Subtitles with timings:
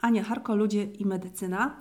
[0.00, 1.76] Ania Harko, Ludzie i Medycyna.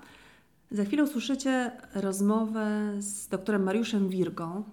[0.71, 4.63] Za chwilę usłyszycie rozmowę z doktorem Mariuszem Wirgą,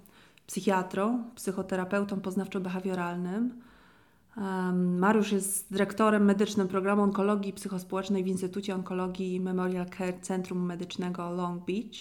[0.46, 3.48] psychiatrą, psychoterapeutą poznawczo-behawioralnym.
[4.72, 11.64] Mariusz jest dyrektorem medycznym programu onkologii psychospołecznej w Instytucie Onkologii Memorial Care Centrum Medycznego Long
[11.64, 11.96] Beach.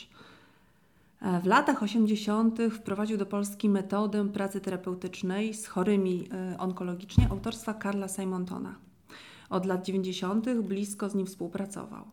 [1.21, 2.59] E, w latach 80.
[2.71, 8.75] wprowadził do Polski metodę pracy terapeutycznej z chorymi e, onkologicznie autorstwa Karla Simontona.
[9.53, 10.49] Od lat 90.
[10.61, 12.05] blisko z nim współpracował.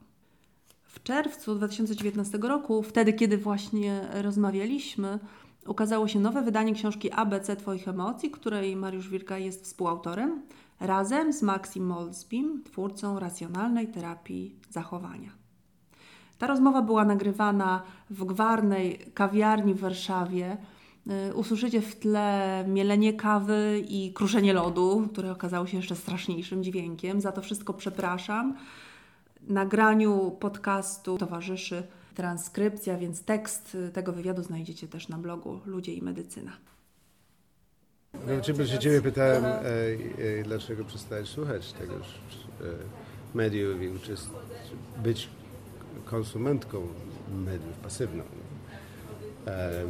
[0.82, 5.18] W czerwcu 2019 roku, wtedy kiedy właśnie rozmawialiśmy,
[5.66, 10.42] ukazało się nowe wydanie książki ABC Twoich emocji, której Mariusz Wirka jest współautorem,
[10.80, 15.30] razem z Maxim Molsbym, twórcą racjonalnej terapii zachowania.
[16.38, 20.56] Ta rozmowa była nagrywana w gwarnej kawiarni w Warszawie.
[21.06, 27.20] Y, usłyszycie w tle mielenie kawy i kruszenie lodu, które okazało się jeszcze straszniejszym dźwiękiem.
[27.20, 28.56] Za to wszystko przepraszam.
[29.48, 31.82] Nagraniu podcastu towarzyszy
[32.14, 36.52] transkrypcja, więc tekst tego wywiadu znajdziecie też na blogu Ludzie i Medycyna.
[38.26, 39.50] No, ciebie, się Ciebie pytałem, e,
[40.40, 42.06] e, dlaczego przestałeś słuchać tegoż
[42.60, 42.64] e,
[43.34, 43.88] mediów i
[45.02, 45.28] być
[46.04, 46.86] konsumentką
[47.32, 48.22] mediów, pasywną.
[49.46, 49.84] E,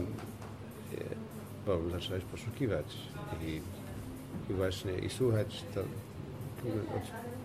[1.66, 2.86] bo zaczęłaś poszukiwać
[3.42, 3.60] i,
[4.50, 5.80] i właśnie i słuchać to,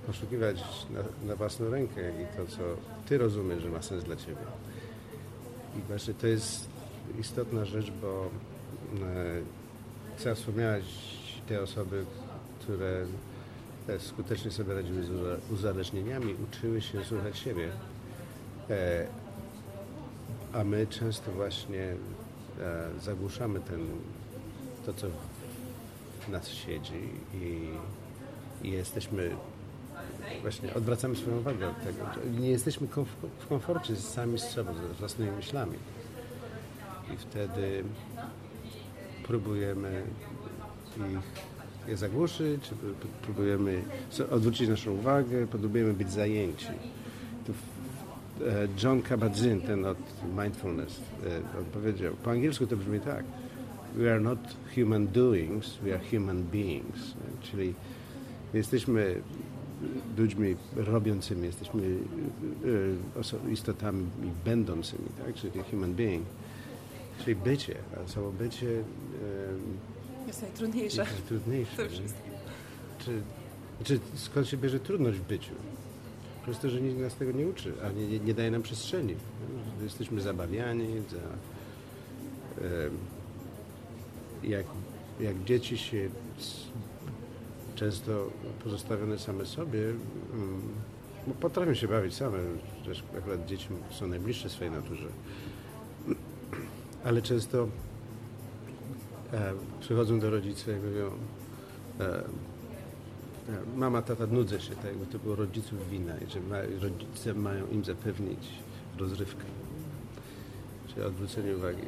[0.08, 0.58] poszukiwać
[0.90, 2.62] na, na własną rękę i to, co
[3.06, 4.46] Ty rozumiesz, że ma sens dla Ciebie.
[5.80, 6.68] I właśnie to jest
[7.20, 8.30] istotna rzecz, bo
[10.26, 10.84] e, wspomniałaś,
[11.48, 12.06] te osoby,
[12.60, 13.06] które
[13.88, 17.70] e, skutecznie sobie radziły z uzależnieniami, uczyły się słuchać siebie.
[18.70, 19.08] E,
[20.54, 21.96] a my często właśnie
[23.02, 23.88] zagłuszamy ten,
[24.86, 25.08] to, co
[26.28, 27.70] w nas siedzi i,
[28.68, 29.36] i jesteśmy
[30.42, 32.06] właśnie odwracamy swoją uwagę od tego.
[32.40, 32.88] Nie jesteśmy
[33.40, 35.78] w komforcie sami z sobą, z własnymi myślami.
[37.14, 37.84] I wtedy
[39.24, 40.04] próbujemy
[40.98, 41.46] ich
[41.88, 42.70] je zagłuszyć,
[43.22, 43.84] próbujemy
[44.32, 46.68] odwrócić naszą uwagę, próbujemy być zajęci.
[47.46, 47.75] Tu e,
[48.84, 49.98] John Kabat-Zinn, ten od
[50.38, 53.26] mindfulness, e, on powiedział, po angielsku to brzmi tak,
[53.96, 54.40] we are not
[54.76, 57.14] human doings, we are human beings.
[57.42, 57.74] Czyli
[58.54, 59.22] jesteśmy
[60.18, 61.98] ludźmi robiącymi, jesteśmy
[63.48, 64.08] e, istotami
[64.46, 65.36] będącymi, tak?
[65.36, 66.26] czyli human being.
[67.24, 67.76] Czyli bycie,
[68.06, 68.84] a samo bycie
[70.28, 71.02] jest najtrudniejsze.
[71.02, 71.88] Jest najtrudniejsze.
[73.00, 73.22] Czy,
[73.84, 75.52] czy skąd się bierze trudność w byciu?
[76.46, 79.16] Po prostu, że nikt nas tego nie uczy, a nie, nie, nie daje nam przestrzeni.
[79.84, 81.18] Jesteśmy zabawiani, za,
[84.44, 84.66] jak,
[85.20, 86.10] jak dzieci się
[87.76, 88.30] często
[88.64, 90.62] pozostawione same sobie, mm,
[91.28, 92.38] bo potrafią się bawić same,
[92.86, 95.08] też akurat dzieci są najbliższe swojej naturze,
[97.04, 97.68] ale często
[99.34, 101.12] e, przychodzą do rodziców i mówią
[102.00, 102.24] e,
[103.76, 108.40] mama, tata, nudzę się, tak to było rodziców wina że ma, rodzice mają im zapewnić
[108.98, 109.44] rozrywkę,
[110.88, 111.82] czyli odwrócenie uwagi.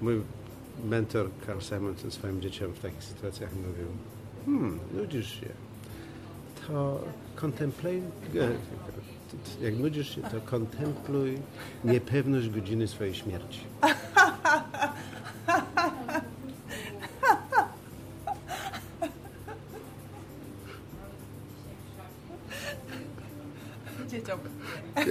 [0.00, 0.20] Mój
[0.84, 3.86] mentor Carl Simonson swoim dzieciom w takich sytuacjach mówił,
[4.46, 5.48] hmm, nudzisz się,
[6.66, 7.04] to
[7.36, 8.02] kontempluj,
[9.60, 11.38] jak nudzisz się, to kontempluj
[11.84, 13.60] niepewność godziny swojej śmierci.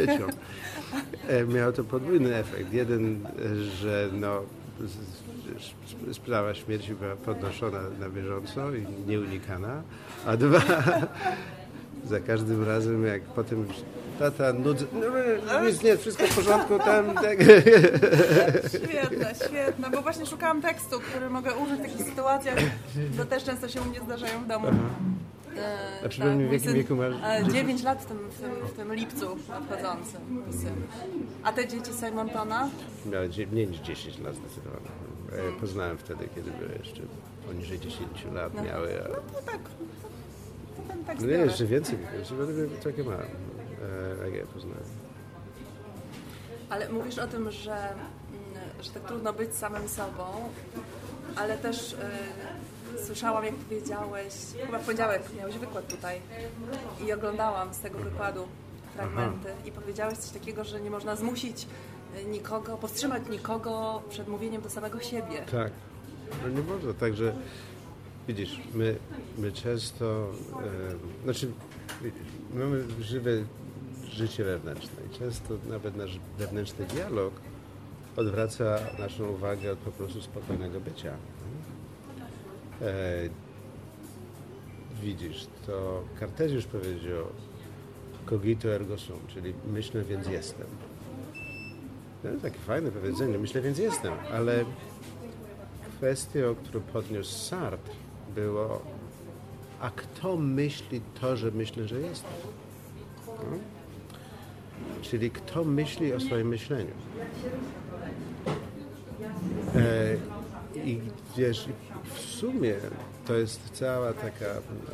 [0.08, 0.32] Dzieciom.
[1.28, 2.74] E, miało to podwójny efekt.
[2.74, 3.28] Jeden,
[3.82, 4.42] że no,
[6.14, 9.82] sprawa śmierci była podnoszona na bieżąco i nieunikana,
[10.26, 10.62] a dwa,
[12.12, 13.66] za każdym razem jak potem
[14.20, 14.86] tata nudzę,
[15.48, 17.38] no, nic nie, wszystko w porządku, tam tak.
[18.84, 22.58] Świetne, świetne, bo właśnie szukałam tekstu, który mogę użyć w takich sytuacjach,
[23.18, 24.68] bo też często się u mnie zdarzają w domu.
[26.06, 27.54] A przypomnij tak, w jakim wieku masz?
[27.54, 30.44] 9 lat w tym, w tym, w tym lipcu nadchodzącym.
[31.44, 32.70] A te dzieci Simontona?
[33.06, 34.86] Miały mniej niż 10 lat zdecydowanie.
[35.32, 37.02] Ja poznałem wtedy, kiedy były jeszcze
[37.48, 38.64] poniżej 10 lat no.
[38.64, 39.06] miały.
[39.06, 39.08] A...
[39.08, 39.60] No to tak,
[40.88, 42.36] to tekst No nie, jeszcze więcej, jeszcze
[42.84, 43.26] takie małe,
[44.26, 44.84] jak ja poznałem.
[46.70, 47.96] Ale mówisz o tym, że, mm,
[48.82, 50.50] że tak trudno być samym sobą,
[51.36, 51.96] ale też
[53.06, 54.34] słyszałam, jak powiedziałeś,
[54.66, 56.22] chyba w poniedziałek miałeś wykład tutaj
[57.08, 58.48] i oglądałam z tego wykładu
[58.94, 59.62] fragmenty Aha.
[59.66, 61.68] i powiedziałeś coś takiego, że nie można zmusić
[62.32, 65.42] nikogo, powstrzymać nikogo przed mówieniem do samego siebie.
[65.52, 65.72] Tak,
[66.44, 67.36] no nie można, także
[68.28, 68.96] widzisz, my,
[69.38, 70.30] my często,
[71.24, 71.52] e, znaczy
[72.54, 73.32] mamy żywe
[74.04, 75.04] życie wewnętrzne.
[75.12, 77.34] I często nawet nasz wewnętrzny dialog
[78.16, 81.14] odwraca naszą uwagę od po prostu spokojnego bycia.
[82.82, 83.30] E,
[85.02, 87.26] widzisz, to Kartezjusz powiedział
[88.30, 90.68] cogito ergo sum, czyli myślę, więc jestem.
[92.24, 94.66] No, takie fajne powiedzenie, myślę, więc jestem, ale
[95.98, 97.94] kwestią, którą podniósł Sartre
[98.36, 98.82] było
[99.80, 102.32] a kto myśli to, że myślę, że jestem?
[103.28, 103.58] No?
[105.02, 106.92] Czyli kto myśli o swoim myśleniu?
[109.76, 110.35] E,
[110.86, 111.00] I
[111.38, 111.66] wiesz,
[112.14, 112.76] w sumie
[113.28, 114.46] to jest cała taka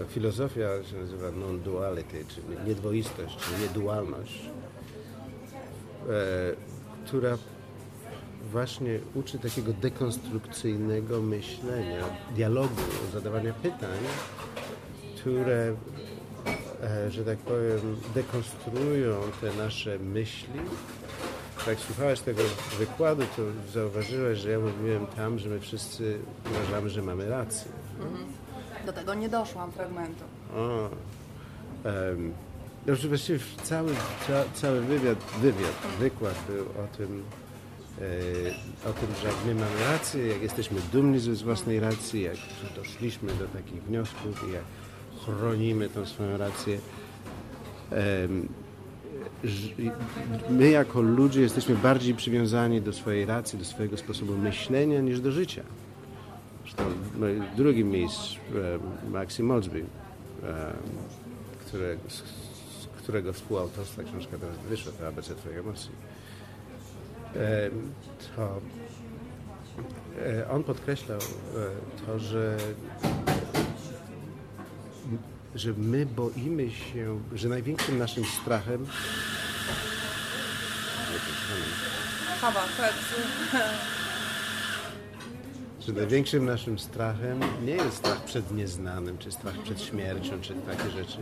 [0.10, 4.50] filozofia, się nazywa non-duality, czyli niedwoistość, czyli niedualność,
[6.10, 6.12] e,
[7.06, 7.38] która
[8.52, 12.04] właśnie uczy takiego dekonstrukcyjnego myślenia,
[12.36, 12.82] dialogu,
[13.14, 14.00] zadawania pytań,
[15.16, 15.76] które,
[16.84, 20.60] e, że tak powiem, dekonstruują te nasze myśli.
[21.68, 22.42] Jak słuchałeś tego
[22.80, 23.42] wykładu, to
[23.74, 26.20] zauważyłeś, że ja mówiłem tam, że my wszyscy
[26.52, 27.72] uważamy, że mamy rację.
[28.00, 28.26] Mhm.
[28.86, 30.24] Do tego nie doszłam fragmentu.
[30.56, 30.90] O,
[31.86, 32.34] um,
[32.88, 33.92] no, właściwie cały,
[34.28, 37.24] ca, cały wywiad, wywiad, wykład był o tym,
[38.02, 42.38] e, o tym, że jak my mamy rację, jak jesteśmy dumni ze własnej racji, jak
[42.76, 44.64] doszliśmy do takich wniosków i jak
[45.26, 46.78] chronimy tą swoją rację.
[50.50, 55.32] My jako ludzie jesteśmy bardziej przywiązani do swojej racji, do swojego sposobu myślenia niż do
[55.32, 55.64] życia.
[56.62, 56.84] Zresztą
[57.54, 58.36] w drugim miejscu
[59.12, 59.84] Maxim Molsby,
[61.60, 62.22] które, z
[62.98, 65.92] którego współautorstwa książka teraz wyszła, to ABC Twoich emocji,
[68.36, 68.62] to
[70.22, 72.58] e, on podkreślał e, to, że
[75.56, 78.86] że my boimy się, że największym naszym strachem.
[82.42, 82.64] Kawa,
[85.80, 90.90] Że największym naszym strachem nie jest strach przed nieznanym, czy strach przed śmiercią, czy takie
[90.90, 91.18] rzeczy,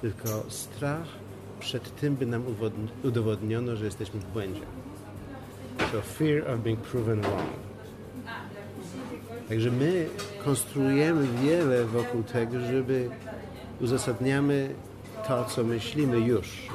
[0.00, 1.06] tylko strach
[1.60, 2.44] przed tym, by nam
[3.02, 4.60] udowodniono, że jesteśmy w błędzie.
[5.78, 7.50] So fear of being proven wrong.
[9.48, 10.06] Także my
[10.44, 13.10] konstruujemy wiele wokół tego, żeby
[13.80, 14.74] uzasadniamy
[15.28, 16.68] to, co myślimy już.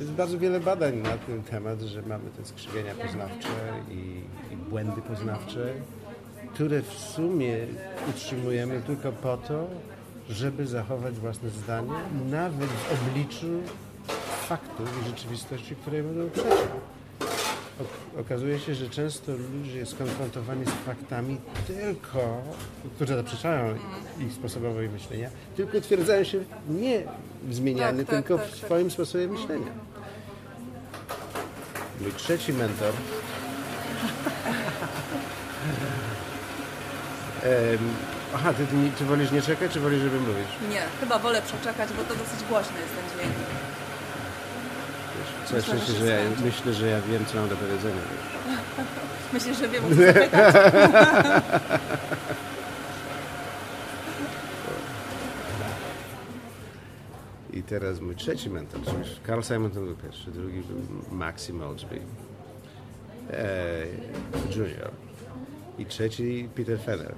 [0.00, 3.48] Jest bardzo wiele badań na ten temat, że mamy te skrzywienia poznawcze
[3.90, 4.20] i,
[4.54, 5.72] i błędy poznawcze,
[6.54, 7.56] które w sumie
[8.10, 9.66] utrzymujemy tylko po to,
[10.30, 11.92] żeby zachować własne zdanie,
[12.30, 13.60] nawet w obliczu
[14.48, 16.70] faktów i rzeczywistości, które będą przeciw
[18.20, 21.36] okazuje się, że często ludzie skonfrontowani z faktami
[21.66, 22.42] tylko,
[22.94, 23.74] które zaprzeczają
[24.26, 26.38] ich sposobowi myślenia, tylko twierdzają się
[26.68, 27.02] nie
[27.50, 28.66] zmieniany, tak, tak, tylko tak, w tak.
[28.66, 29.72] swoim sposobie myślenia.
[32.00, 32.92] Mój trzeci mentor
[37.44, 37.94] um,
[38.34, 40.46] Aha, ty, ty, ty wolisz nie czekać, czy wolisz, żeby mówić?
[40.70, 43.51] Nie, chyba wolę przeczekać, bo to dosyć głośny jest ten dźwięk.
[45.52, 48.02] Myślę, myślę, że, ja, myślę, że ja wiem, co mam do powiedzenia.
[49.32, 50.52] Myślę, że wiem, co zapytać.
[57.52, 58.96] I teraz mój trzeci mentor, czyli
[59.26, 60.78] Carl Simon to był pierwszy, drugi był
[61.10, 62.00] Maxim Oldsby
[63.30, 63.86] e,
[64.56, 64.90] Junior
[65.78, 67.14] i trzeci Peter Feller,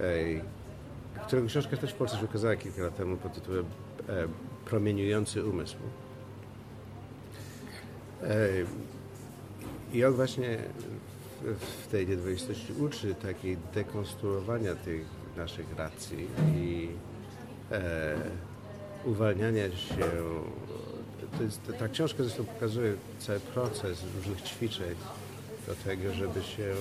[0.00, 3.64] e, e, którego książka też w Polsce się ukazała kilka lat temu pod tytułem
[4.08, 4.28] e,
[4.64, 5.76] Promieniujący umysł.
[9.92, 10.58] I on właśnie
[11.82, 15.04] w tej niedwoistości uczy takiej dekonstruowania tych
[15.36, 16.88] naszych racji i
[17.72, 18.14] e,
[19.04, 19.94] uwalniania się.
[21.40, 24.94] Jest, ta książka zresztą pokazuje cały proces różnych ćwiczeń
[25.66, 26.74] do tego, żeby się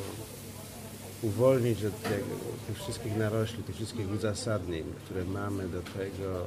[1.22, 2.36] uwolnić od tego,
[2.67, 6.46] tych wszystkich narośli, tych wszystkich uzasadnień, które mamy do tego,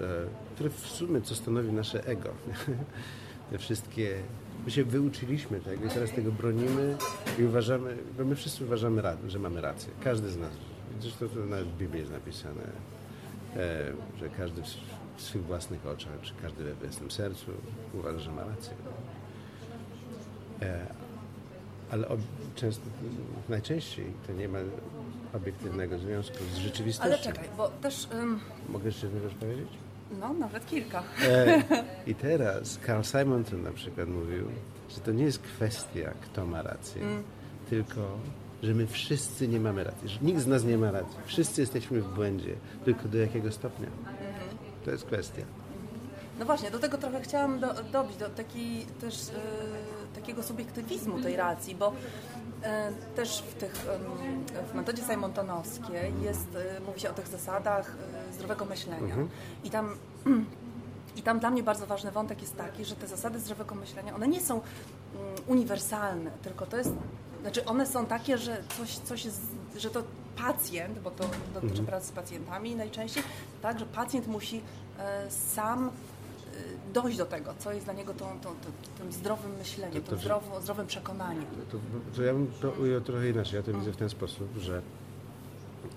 [0.00, 2.30] e, które w sumie co stanowi nasze ego.
[3.50, 4.14] te wszystkie...
[4.64, 6.96] My się wyuczyliśmy tego i teraz tego bronimy
[7.38, 9.92] i uważamy, bo my wszyscy uważamy, że mamy rację.
[10.04, 10.50] Każdy z nas.
[11.00, 12.62] Zresztą to nawet w Biblii jest napisane,
[13.56, 14.62] e, że każdy
[15.16, 17.50] w swych własnych oczach, czy każdy we własnym sercu
[17.94, 18.72] uważa, że ma rację.
[20.62, 20.86] E,
[21.90, 22.06] ale
[22.54, 22.82] często,
[23.48, 24.58] najczęściej to nie ma
[25.34, 27.12] obiektywnego związku z rzeczywistością.
[27.12, 28.08] Ale czekaj, bo też...
[28.14, 28.40] Um...
[28.68, 29.68] Mogę jeszcze coś powiedzieć?
[30.20, 31.02] No, nawet kilka.
[31.22, 31.62] E,
[32.10, 34.46] I teraz Carl Simonton na przykład mówił,
[34.88, 37.22] że to nie jest kwestia, kto ma rację, mm.
[37.70, 38.18] tylko
[38.62, 41.16] że my wszyscy nie mamy racji, że nikt z nas nie ma racji.
[41.26, 43.86] Wszyscy jesteśmy w błędzie, tylko do jakiego stopnia.
[43.86, 44.84] Mm-hmm.
[44.84, 45.42] To jest kwestia.
[46.38, 49.32] No właśnie, do tego trochę chciałam do, dobić, do taki, też y,
[50.14, 51.92] takiego subiektywizmu tej racji, bo
[53.16, 53.86] też w, tych,
[54.72, 56.48] w metodzie Simontonowskiej jest,
[56.86, 57.96] mówi się o tych zasadach
[58.32, 59.14] zdrowego myślenia.
[59.14, 59.28] Mhm.
[59.64, 59.96] I tam
[61.16, 64.28] I tam dla mnie bardzo ważny wątek jest taki, że te zasady zdrowego myślenia, one
[64.28, 66.90] nie są mm, uniwersalne, tylko to jest,
[67.42, 69.40] znaczy one są takie, że coś, coś jest,
[69.76, 70.02] że to
[70.36, 71.86] pacjent, bo to dotyczy mhm.
[71.86, 73.22] pracy z pacjentami najczęściej,
[73.62, 74.60] tak, że pacjent musi
[74.98, 75.90] e, sam e,
[76.92, 80.10] dojść do tego, co jest dla niego tą, tą, tą, tym zdrowym myśleniem, to, to,
[80.10, 81.44] tym zdrowym, zdrowym przekonaniem.
[81.70, 81.78] To,
[82.16, 83.56] to, ja bym to ujął trochę inaczej.
[83.56, 84.82] Ja to widzę w ten sposób, że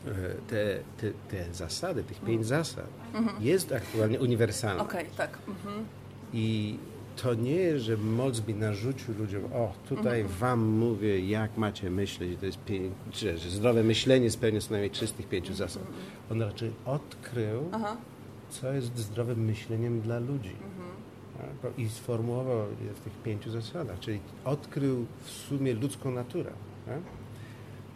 [0.08, 0.12] e,
[0.48, 2.64] te, te, te zasady, tych pięć mhm.
[2.64, 3.44] zasad mhm.
[3.44, 4.82] jest aktualnie uniwersalne.
[4.82, 5.38] Okej, okay, tak.
[5.48, 5.86] Mhm.
[6.34, 6.78] I
[7.22, 10.40] to nie jest, że Mocby narzucił ludziom, o, tutaj mhm.
[10.40, 12.60] wam mówię, jak macie myśleć, to jest
[13.42, 15.84] że zdrowe myślenie spełnia co najmniej czystych pięciu zasad.
[16.32, 17.98] On raczej odkrył, Aha.
[18.50, 20.56] Co jest zdrowym myśleniem dla ludzi.
[20.64, 21.74] Mhm.
[21.78, 26.52] I sformułował je w tych pięciu zasadach, czyli odkrył w sumie ludzką naturę.
[26.86, 27.02] Tak?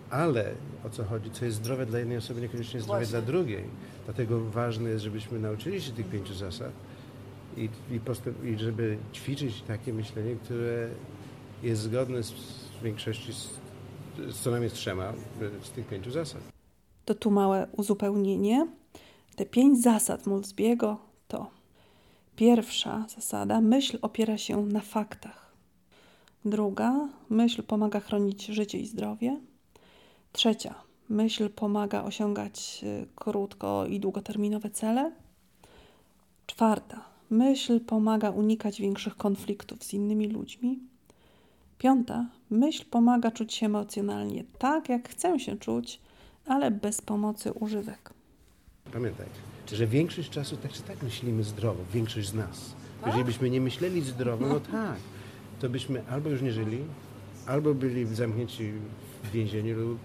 [0.10, 0.52] Ale
[0.86, 3.22] o co chodzi, co jest zdrowe dla jednej osoby, niekoniecznie zdrowe Właśnie.
[3.22, 3.64] dla drugiej.
[4.06, 6.72] Dlatego ważne jest, żebyśmy nauczyli się tych pięciu zasad,
[7.58, 10.90] i, i, postęp, i żeby ćwiczyć takie myślenie, które
[11.64, 13.50] jest zgodne z, z większości, z,
[14.30, 15.14] z co nam jest trzema,
[15.64, 16.42] z tych pięciu zasad.
[17.06, 18.68] To tu małe uzupełnienie.
[19.36, 20.98] Te pięć zasad Molsbiego
[21.28, 21.52] to
[22.36, 25.54] pierwsza zasada, myśl opiera się na faktach.
[26.46, 29.40] Druga, myśl pomaga chronić życie i zdrowie.
[30.32, 30.76] Trzecia,
[31.10, 35.12] myśl pomaga osiągać y, krótko i długoterminowe cele.
[36.46, 40.80] Czwarta, Myśl pomaga unikać większych konfliktów z innymi ludźmi.
[41.78, 46.00] Piąta, myśl pomaga czuć się emocjonalnie tak, jak chcę się czuć,
[46.46, 48.14] ale bez pomocy używek.
[48.92, 49.28] Pamiętaj,
[49.74, 52.76] że większość czasu tak czy tak myślimy zdrowo, większość z nas.
[53.00, 53.08] Tak?
[53.08, 54.98] Jeżeli byśmy nie myśleli zdrowo, no tak,
[55.60, 56.78] to byśmy albo już nie żyli,
[57.46, 58.72] albo byli zamknięci
[59.24, 60.00] w więzieniu lub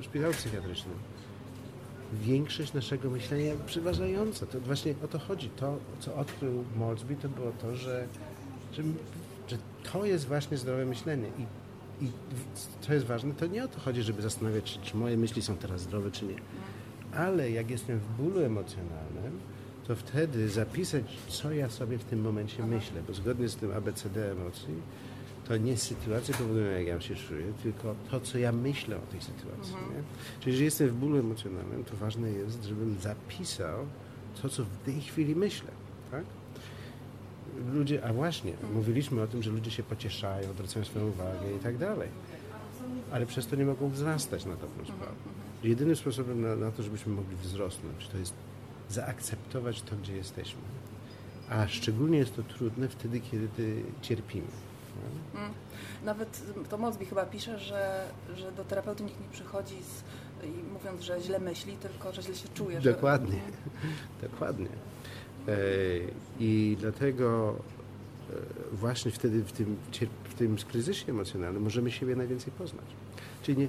[0.00, 0.94] w szpitalu psychiatrycznym
[2.12, 4.46] większość naszego myślenia przeważająca.
[4.46, 5.48] To właśnie o to chodzi.
[5.48, 8.06] To, co odkrył Molsby, to było to, że,
[8.72, 8.82] że,
[9.48, 9.56] że
[9.92, 11.28] to jest właśnie zdrowe myślenie.
[11.38, 12.10] I, I
[12.80, 15.56] co jest ważne, to nie o to chodzi, żeby zastanawiać się, czy moje myśli są
[15.56, 16.36] teraz zdrowe, czy nie.
[17.16, 19.40] Ale jak jestem w bólu emocjonalnym,
[19.86, 24.32] to wtedy zapisać, co ja sobie w tym momencie myślę, bo zgodnie z tym ABCD
[24.32, 24.74] emocji,
[25.48, 29.20] to nie sytuacje powodują, jak ja się czuję, tylko to, co ja myślę o tej
[29.20, 29.74] sytuacji.
[29.74, 30.04] Mhm.
[30.40, 33.86] Czyli jeżeli jestem w bólu emocjonalnym, to ważne jest, żebym zapisał
[34.42, 35.70] to, co w tej chwili myślę.
[36.10, 36.24] Tak?
[37.72, 38.74] Ludzie, a właśnie, mhm.
[38.74, 42.08] mówiliśmy o tym, że ludzie się pocieszają, odwracają swoją uwagę i tak dalej.
[43.12, 45.41] Ale przez to nie mogą wzrastać na dobrą sprawę.
[45.62, 48.34] Jedynym sposobem na, na to, żebyśmy mogli wzrosnąć, to jest
[48.88, 50.60] zaakceptować to, gdzie jesteśmy.
[51.48, 54.46] A szczególnie jest to trudne wtedy, kiedy cierpimy.
[55.34, 55.52] Mm.
[56.04, 60.02] Nawet to Mosby chyba pisze, że, że do terapeuty nikt nie przychodzi z,
[60.72, 62.80] mówiąc, że źle myśli, tylko że źle się czuje.
[62.80, 63.40] Dokładnie,
[64.22, 64.28] że...
[64.28, 64.68] dokładnie.
[65.48, 65.56] E,
[66.40, 67.54] I dlatego
[68.30, 68.34] e,
[68.72, 69.76] właśnie wtedy w tym,
[70.24, 72.86] w tym kryzysie emocjonalnym możemy siebie najwięcej poznać.
[73.42, 73.68] Czyli, nie,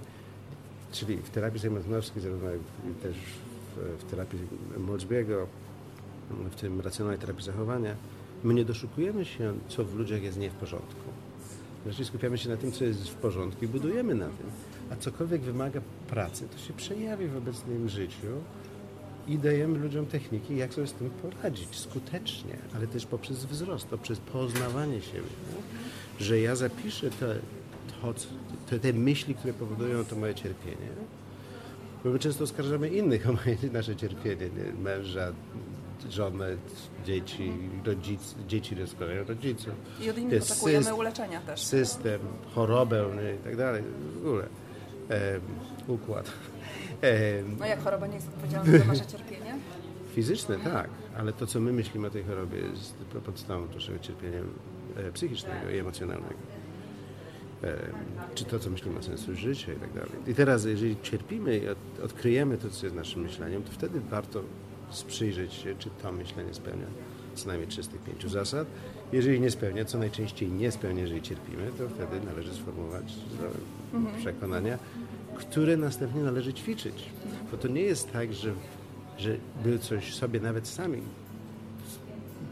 [0.93, 2.59] czyli w terapii zajmatnowskiej, zarówno jak
[3.03, 3.15] też
[3.75, 4.39] w, w terapii
[4.77, 5.47] Molsbiego,
[6.51, 7.95] w tym racjonalnej terapii zachowania,
[8.43, 11.09] My nie doszukujemy się, co w ludziach jest nie w porządku.
[11.85, 14.47] Raczej skupiamy się na tym, co jest w porządku i budujemy na tym.
[14.91, 18.27] A cokolwiek wymaga pracy, to się przejawi w obecnym życiu
[19.27, 24.19] i dajemy ludziom techniki, jak sobie z tym poradzić skutecznie, ale też poprzez wzrost, poprzez
[24.19, 25.29] poznawanie siebie.
[26.19, 27.35] Że ja zapiszę te,
[28.01, 28.13] to,
[28.73, 30.87] te, te myśli, które powodują to moje cierpienie,
[32.03, 33.33] bo my często oskarżamy innych o
[33.73, 34.83] nasze cierpienie, nie?
[34.83, 35.31] męża,
[36.09, 36.47] żonę,
[37.05, 37.53] dzieci,
[37.85, 39.73] rodzic, dzieci rozkładają rodziców.
[40.01, 41.61] I od innych oczekujemy uleczenia też.
[41.61, 42.21] System,
[42.55, 43.83] chorobę no i tak dalej,
[44.23, 44.45] w ogóle
[45.09, 45.39] e,
[45.87, 46.31] układ.
[47.01, 49.55] E, no jak choroba nie jest odpowiedzialna za nasze cierpienie?
[50.15, 52.93] Fizyczne, tak, ale to, co my myślimy o tej chorobie jest
[53.25, 54.39] podstawą naszego cierpienia
[54.97, 56.62] e, psychicznego i emocjonalnego.
[58.35, 60.11] Czy to, co myślimy o sensu życia i tak dalej.
[60.27, 64.43] I teraz, jeżeli cierpimy i od, odkryjemy to, co jest naszym myśleniem, to wtedy warto
[64.89, 66.85] sprzyjrzeć się, czy to myślenie spełnia
[67.35, 68.67] co najmniej trzy z tych pięciu zasad.
[69.11, 73.13] Jeżeli nie spełnia, co najczęściej nie spełnia, jeżeli cierpimy, to wtedy należy sformułować
[73.93, 74.17] mhm.
[74.17, 74.79] przekonania,
[75.35, 77.09] które następnie należy ćwiczyć.
[77.51, 78.53] Bo to nie jest tak, że,
[79.17, 81.01] że my coś sobie nawet sami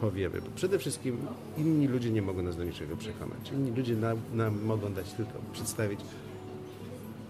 [0.01, 0.41] powiemy.
[0.41, 1.17] Bo przede wszystkim
[1.57, 3.51] inni ludzie nie mogą nas do niczego przekonać.
[3.53, 5.99] Inni ludzie nam, nam mogą dać tylko przedstawić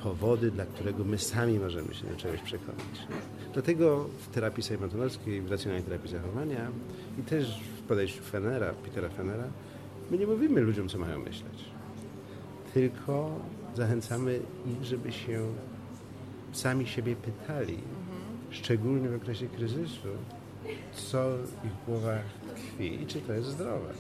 [0.04, 3.08] powody, dla którego my sami możemy się do czegoś przekonać.
[3.54, 6.68] Dlatego w terapii sejmatonowskiej, w racjonalnej terapii zachowania
[7.20, 9.48] i też w podejściu Fenera, Petera Fenera,
[10.12, 11.66] my nie mówimy ludziom, co mają myśleć.
[12.74, 13.40] Tylko
[13.76, 15.48] zachęcamy ich, żeby się
[16.52, 17.78] sami siebie pytali,
[18.50, 20.08] szczególnie w okresie kryzysu,
[20.94, 22.24] co w ich głowach
[22.56, 23.94] tkwi i czy to jest zdrowe.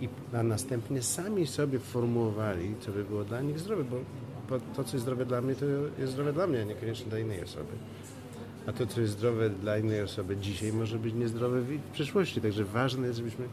[0.00, 3.96] I a następnie sami sobie formułowali, co by było dla nich zdrowe, bo,
[4.48, 5.66] bo to, co jest zdrowe dla mnie, to
[5.98, 7.72] jest zdrowe dla mnie, a niekoniecznie dla innej osoby.
[8.66, 12.40] A to, co jest zdrowe dla innej osoby dzisiaj, może być niezdrowe w przyszłości.
[12.40, 13.44] Także ważne jest, żebyśmy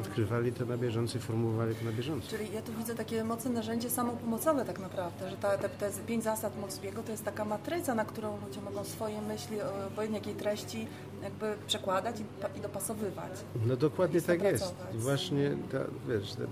[0.00, 2.30] odkrywali to na bieżąco i formułowali to na bieżąco.
[2.30, 6.24] Czyli ja tu widzę takie mocne narzędzie samopomocowe tak naprawdę, że ta, te, te pięć
[6.24, 9.56] zasad Moxbiego to jest taka matryca, na którą ludzie mogą swoje myśli,
[9.86, 10.86] obojętnie jakiej treści
[11.22, 13.32] jakby przekładać i, i dopasowywać.
[13.66, 14.74] No dokładnie tak jest.
[14.94, 16.42] Właśnie ta, wiesz, ta,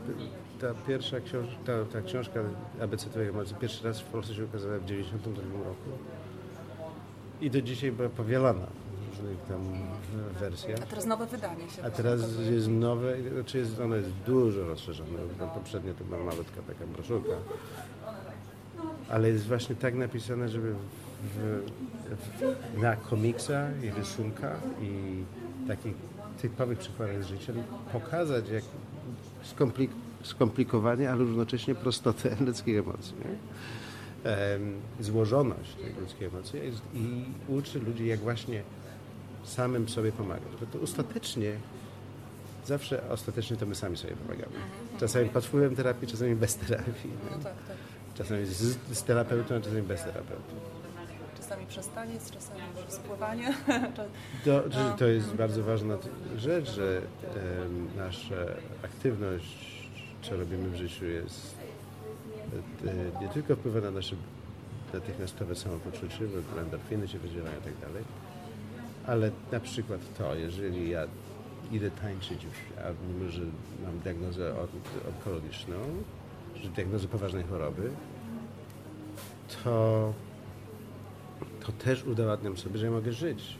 [0.61, 2.40] ta pierwsza książka, ta, ta książka
[2.80, 5.90] ABC Twojej Mocy pierwszy raz w Polsce się ukazała w 1992 roku
[7.40, 8.66] i do dzisiaj była powielana
[9.20, 9.60] różnych tam
[10.40, 10.78] wersjach.
[10.82, 15.18] A teraz nowe wydanie się A teraz jest nowe, znaczy jest, ono jest dużo rozszerzone.
[15.54, 17.34] Poprzednio to była malutka taka broszurka.
[19.10, 20.74] Ale jest właśnie tak napisane, żeby
[21.22, 21.62] w,
[22.10, 25.22] w, na komiksach i rysunkach i
[25.68, 25.94] takich
[26.42, 27.52] typowych przykładach z życia
[27.92, 28.64] pokazać jak
[29.42, 29.90] skomplik
[30.22, 33.14] skomplikowanie, ale równocześnie prostotę ludzkiej emocji.
[33.18, 33.36] Nie?
[35.00, 36.60] złożoność tej ludzkiej emocji
[36.94, 38.62] i uczy ludzi, jak właśnie
[39.44, 40.49] samym sobie pomagać.
[40.61, 41.52] Bo to ostatecznie,
[42.66, 44.56] zawsze ostatecznie to my sami sobie pomagamy.
[45.00, 47.11] Czasami pod wpływem terapii, czasami bez terapii.
[47.30, 47.76] No tak, tak.
[48.14, 50.54] Czasami z, z terapeutą, a czasami bez terapeuty.
[51.37, 53.54] Czasami przestaniec, czasami spływanie.
[54.44, 54.62] To,
[54.99, 55.99] to jest bardzo ważna
[56.37, 57.02] rzecz, że
[57.97, 58.35] nasza
[58.85, 59.88] aktywność,
[60.23, 61.54] co robimy w życiu jest
[62.87, 64.16] e, nie tylko wpływa na nasze
[64.94, 68.04] natychmiastowe samopoczucie, bo endorfiny się wydzielają i tak dalej,
[69.07, 71.07] ale na przykład to, jeżeli ja
[71.73, 73.42] idę tańczyć już, a mimo, że
[73.85, 74.54] mam diagnozę
[75.17, 75.76] onkologiczną,
[76.56, 77.91] że diagnozę poważnej choroby,
[79.65, 80.13] to,
[81.67, 83.56] to też udowadniam sobie, że ja mogę żyć,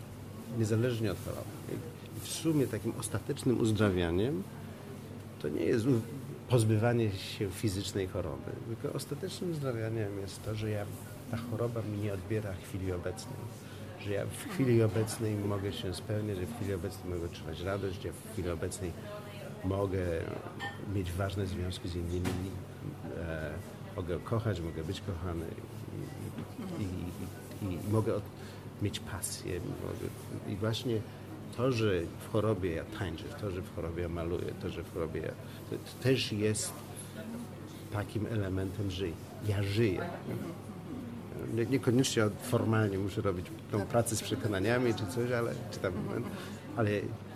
[0.59, 1.51] niezależnie od choroby.
[2.17, 4.43] I w sumie takim ostatecznym uzdrawianiem
[5.43, 5.87] to nie jest
[6.49, 10.85] pozbywanie się fizycznej choroby, tylko ostatecznym uzdrawianiem jest to, że ja,
[11.31, 13.37] ta choroba mi nie odbiera chwili obecnej
[14.05, 18.03] że ja w chwili obecnej mogę się spełniać, że w chwili obecnej mogę odczuwać radość,
[18.03, 18.93] że w chwili obecnej
[19.65, 20.05] mogę
[20.95, 22.51] mieć ważne związki z innymi,
[23.19, 23.51] e,
[23.97, 25.47] mogę kochać, mogę być kochany
[26.79, 26.87] i, i,
[27.67, 28.23] i, i mogę od,
[28.83, 29.61] mieć pasję.
[29.61, 31.01] Mogę, I właśnie
[31.57, 34.95] to, że w chorobie ja tańczę, to, że w chorobie ja maluję, to, że w
[34.95, 35.33] chorobie ja,
[35.71, 36.73] to, to też jest
[37.93, 39.07] takim elementem, że
[39.49, 40.07] ja żyję
[41.71, 45.93] niekoniecznie formalnie muszę robić tą pracę z przekonaniami czy coś, ale, czy tam,
[46.77, 46.91] ale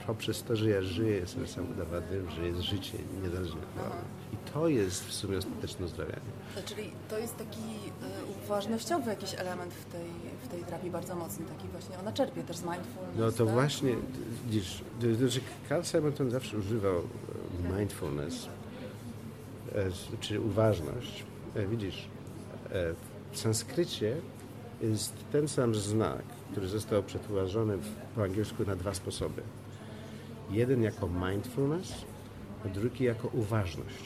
[0.06, 4.02] poprzez to, że ja żyję, jestem sam udowadniam, że jest życie niezależnie od choroby.
[4.32, 6.20] I to jest w sumie ostateczne uzdrawianie.
[6.64, 10.06] Czyli to jest taki y, uważnościowy jakiś element w tej,
[10.44, 13.16] w tej terapii bardzo mocny, taki właśnie, ona czerpie też z mindfulness.
[13.18, 13.54] No to tak?
[13.54, 13.96] właśnie,
[14.46, 18.48] widzisz, to znaczy Carl Simonton zawsze używał e, mindfulness,
[19.74, 21.24] e, czy uważność.
[21.54, 22.08] E, widzisz,
[23.34, 24.16] w sanskrycie
[24.82, 27.78] jest ten sam znak, który został przetłumaczony
[28.14, 29.42] po angielsku na dwa sposoby.
[30.50, 31.92] Jeden jako mindfulness,
[32.64, 34.04] a drugi jako uważność.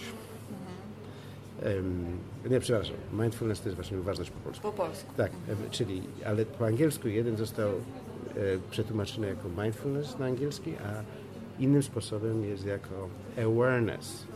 [1.65, 2.07] Um,
[2.51, 4.63] nie, przepraszam, mindfulness to jest właśnie uważność po polsku.
[4.63, 5.13] Po polsku.
[5.17, 5.33] Tak,
[5.71, 7.75] czyli, ale po angielsku jeden został e,
[8.71, 11.03] przetłumaczony jako mindfulness na angielski, a
[11.63, 14.27] innym sposobem jest jako awareness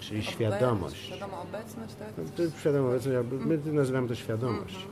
[0.00, 0.96] czyli świadomość.
[0.96, 2.08] Świadoma obecność, tak?
[2.18, 4.86] No, to jest świadoma obecność, my nazywamy to świadomość.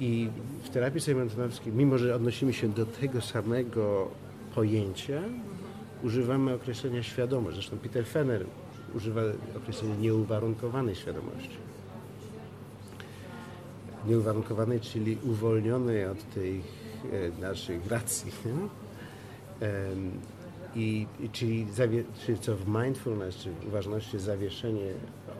[0.00, 0.28] I
[0.62, 4.08] w terapii sejmentonowskiej, mimo że odnosimy się do tego samego
[4.54, 5.22] pojęcia,
[6.02, 7.54] używamy określenia świadomość.
[7.54, 8.46] Zresztą Peter Fenner
[8.94, 9.20] używa
[9.56, 11.56] określenia nieuwarunkowanej świadomości.
[14.06, 16.64] Nieuwarunkowanej, czyli uwolnionej od tych
[17.12, 18.32] e, naszych racji.
[20.74, 24.92] I, i czyli, zawie, czyli co w mindfulness, czy w uważności zawieszenie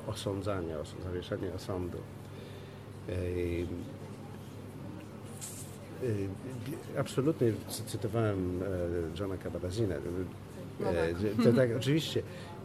[0.07, 1.99] osądzania, os, zawieszenie osądu.
[3.09, 3.13] E,
[6.07, 7.53] e, absolutnie
[7.87, 9.95] cytowałem e, Johna Kabat-Zina.
[10.81, 11.45] No tak.
[11.45, 12.23] To tak, oczywiście.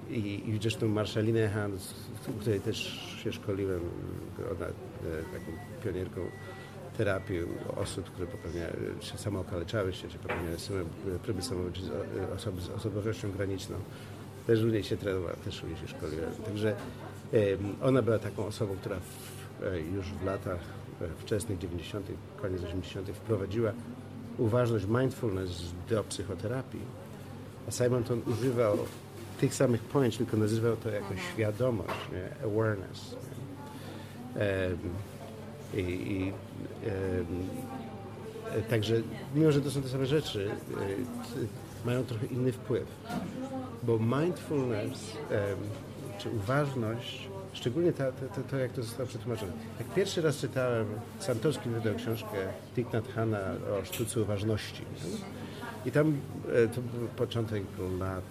[0.10, 1.93] I, I zresztą Marszalinę Hans,
[2.39, 2.78] której też
[3.23, 3.82] się szkoliłem,
[4.51, 4.65] ona
[5.34, 5.51] taką
[5.84, 6.21] pionierką
[6.97, 7.39] terapii
[7.75, 10.58] osób, które popełniają, czy samookaleczały się, czy popełniały
[11.23, 11.81] próby samobójcze,
[12.36, 13.75] osoby z osobowością graniczną.
[14.47, 16.31] Też u niej się trenowała, też u niej się szkoliłem.
[16.45, 16.75] Także
[17.81, 18.95] ona była taką osobą, która
[19.63, 20.60] e, już w latach
[21.01, 22.08] e, wczesnych 90.,
[22.41, 23.71] koniec 80., wprowadziła
[24.38, 26.81] uważność, mindfulness do psychoterapii,
[27.67, 28.77] a Simonton używał
[29.39, 32.47] tych samych pojęć, tylko nazywał to jako świadomość, nie?
[32.47, 33.15] awareness.
[34.36, 35.81] Nie?
[35.81, 36.34] I, i
[38.70, 38.96] także,
[39.36, 40.50] mimo że to są te same rzeczy,
[41.86, 42.86] mają trochę inny wpływ.
[43.84, 45.18] Bo mindfulness,
[46.18, 47.94] czy uważność, szczególnie
[48.52, 49.52] to, jak to zostało przetłumaczone.
[49.80, 50.86] Jak pierwszy raz czytałem,
[51.20, 52.38] Santowski wydał książkę
[52.76, 53.36] Thich Nhat Hanh
[53.82, 54.82] o sztuce uważności.
[55.86, 56.18] I tam
[56.54, 57.63] e, to był początek
[58.00, 58.24] lat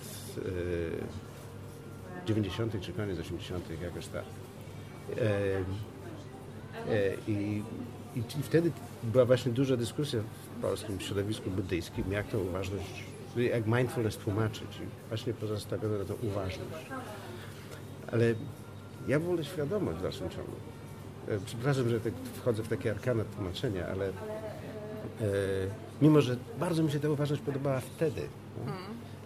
[2.27, 2.81] 90.
[2.81, 3.83] czy koniec 80.
[3.83, 4.25] jakoś tak.
[5.17, 5.59] E,
[6.93, 7.63] e, I,
[8.17, 8.71] i, I wtedy
[9.03, 13.05] była właśnie duża dyskusja w polskim środowisku buddyjskim, jak tą uważność,
[13.37, 14.81] jak mindfulness tłumaczyć.
[14.83, 16.87] I właśnie pozostawiono na tą uważność.
[18.13, 18.35] Ale
[19.09, 20.53] ja wolę świadomość w dalszym ciągu.
[21.47, 24.13] Przepraszam, że tak wchodzę w takie arkana tłumaczenia, ale e,
[26.03, 28.21] mimo, że bardzo mi się ta uważność podobała wtedy,
[28.67, 28.73] no,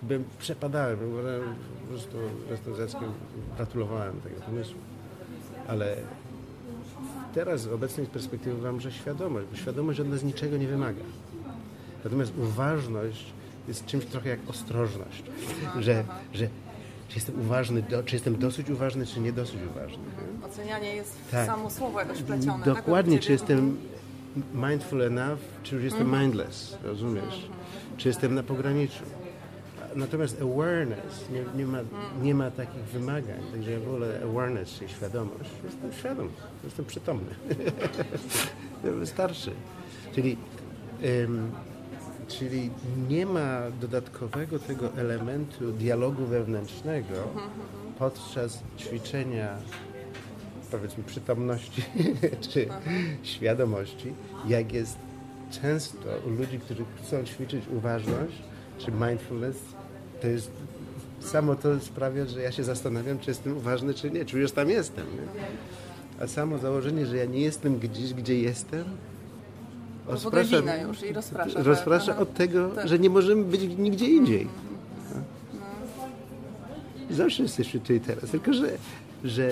[0.03, 2.17] bym przepadałem, byłem po prostu
[2.51, 3.13] jestem dzieckiem,
[3.57, 4.79] gratulowałem tego pomysłu.
[5.69, 5.97] Ale
[7.35, 11.03] teraz z obecnej perspektywy mam, że świadomość, bo świadomość od nas niczego nie wymaga.
[12.05, 13.25] Natomiast uważność
[13.69, 15.23] jest czymś trochę jak ostrożność,
[15.79, 16.49] że, że
[17.09, 20.03] czy jestem uważny, do, czy jestem dosyć uważny, czy nie dosyć uważny.
[20.47, 21.47] Ocenianie jest tak.
[21.47, 22.65] samo słowo jakoś wplecione.
[22.65, 22.75] Tak?
[22.75, 23.27] Dokładnie, tak?
[23.27, 23.77] czy jestem
[24.55, 26.23] mindful enough, czy już jestem mm -hmm.
[26.23, 27.49] mindless, rozumiesz?
[27.97, 29.05] Czy jestem na pograniczu.
[29.99, 31.79] Natomiast awareness nie, nie, ma,
[32.23, 35.51] nie ma takich wymagań, także ja wolę awareness, czyli świadomość.
[35.65, 36.29] Jestem świadom,
[36.65, 37.35] jestem przytomny.
[38.83, 39.51] to wystarczy.
[40.15, 40.37] Czyli,
[41.21, 41.51] um,
[42.29, 42.71] czyli
[43.09, 47.15] nie ma dodatkowego tego elementu dialogu wewnętrznego
[47.99, 49.59] podczas ćwiczenia
[50.71, 51.83] powiedzmy przytomności
[52.51, 52.69] czy
[53.23, 54.13] świadomości,
[54.49, 54.99] jak jest
[55.51, 58.43] często u ludzi, którzy chcą ćwiczyć uważność
[58.79, 59.57] czy mindfulness,
[60.21, 60.51] to jest
[61.21, 64.71] samo to sprawia, że ja się zastanawiam, czy jestem uważny, czy nie, czy już tam
[64.71, 65.07] jestem.
[65.07, 66.25] Nie?
[66.25, 68.85] A samo założenie, że ja nie jestem gdzieś, gdzie jestem,
[70.07, 71.65] rozprasza, już i rozprasza, tak.
[71.65, 72.89] rozprasza od tego, tak.
[72.89, 74.49] że nie możemy być nigdzie indziej.
[75.15, 75.21] No.
[77.17, 78.71] Zawsze jesteśmy tu i teraz, tylko że,
[79.25, 79.51] że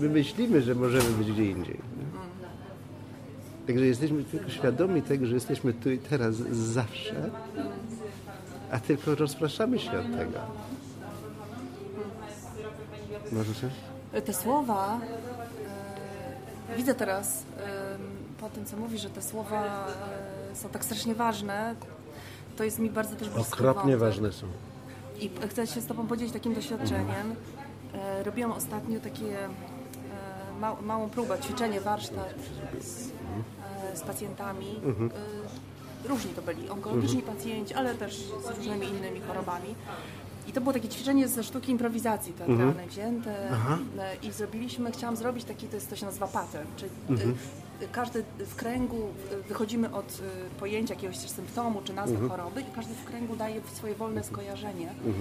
[0.00, 1.74] my myślimy, że możemy być gdzie indziej.
[1.74, 2.20] Nie?
[3.66, 7.30] Także jesteśmy tylko świadomi tego, że jesteśmy tu i teraz zawsze
[8.72, 10.38] a tylko rozpraszamy się od tego.
[13.32, 13.70] Może się?
[14.24, 15.00] Te słowa,
[16.70, 17.70] e, widzę teraz e,
[18.40, 19.86] po tym, co mówisz, że te słowa
[20.52, 21.74] e, są tak strasznie ważne,
[22.56, 23.54] to jest mi bardzo też blisko.
[23.54, 24.46] Okropnie ważne są.
[25.20, 27.34] I chcę się z Tobą podzielić takim doświadczeniem.
[27.94, 29.48] E, robiłam ostatnio takie
[30.60, 32.34] ma, małą próbę, ćwiczenie, warsztat
[32.80, 33.10] z,
[33.98, 34.80] z pacjentami.
[34.84, 35.10] Mhm
[36.04, 37.36] różni to byli, onkologiczni mhm.
[37.36, 39.74] pacjenci, ale też z różnymi innymi chorobami.
[40.50, 42.88] I to było takie ćwiczenie ze sztuki improwizacji teatralnej mhm.
[42.88, 43.78] wzięte Aha.
[43.98, 47.34] E, i zrobiliśmy, chciałam zrobić taki, to, jest, to się nazywa pattern, czyli e, mhm.
[47.92, 50.22] każdy w kręgu, e, wychodzimy od
[50.60, 52.30] pojęcia jakiegoś symptomu czy nazwy mhm.
[52.30, 54.86] choroby i każdy w kręgu daje swoje wolne skojarzenie.
[54.86, 55.20] Um,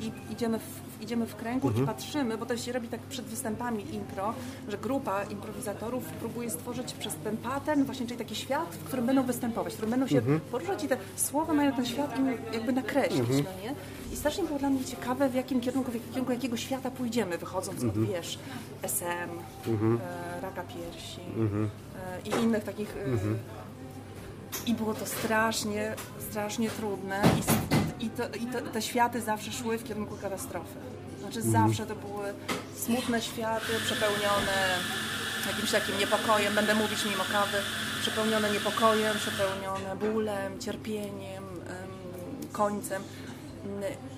[0.00, 1.84] i idziemy w, idziemy w kręgu mhm.
[1.84, 4.34] i patrzymy, bo to się robi tak przed występami impro,
[4.68, 9.22] że grupa improwizatorów próbuje stworzyć przez ten pattern właśnie, czyli taki świat, w którym będą
[9.22, 10.40] występować, w którym będą się mhm.
[10.40, 13.44] poruszać i te słowa mają ten świat im jakby nakreślić, mhm.
[13.44, 13.74] no nie?
[14.12, 17.38] I strasznie było dla mnie ciekawe, w jakim kierunku, w jakim kierunku jakiego świata pójdziemy,
[17.38, 18.04] wychodząc mhm.
[18.04, 18.38] od, wiesz,
[18.82, 19.30] SM,
[19.66, 20.00] mhm.
[20.36, 21.70] e, raka piersi mhm.
[22.24, 22.96] e, i innych takich...
[22.96, 23.38] E, mhm.
[24.66, 25.94] I było to strasznie,
[26.30, 30.78] strasznie trudne i i, to, i to, te światy zawsze szły w kierunku katastrofy.
[31.20, 32.34] Znaczy zawsze to były
[32.76, 34.78] smutne światy, przepełnione
[35.46, 37.58] jakimś takim niepokojem, będę mówić mimo kawy,
[38.00, 41.44] przepełnione niepokojem, przepełnione bólem, cierpieniem,
[42.52, 43.02] końcem.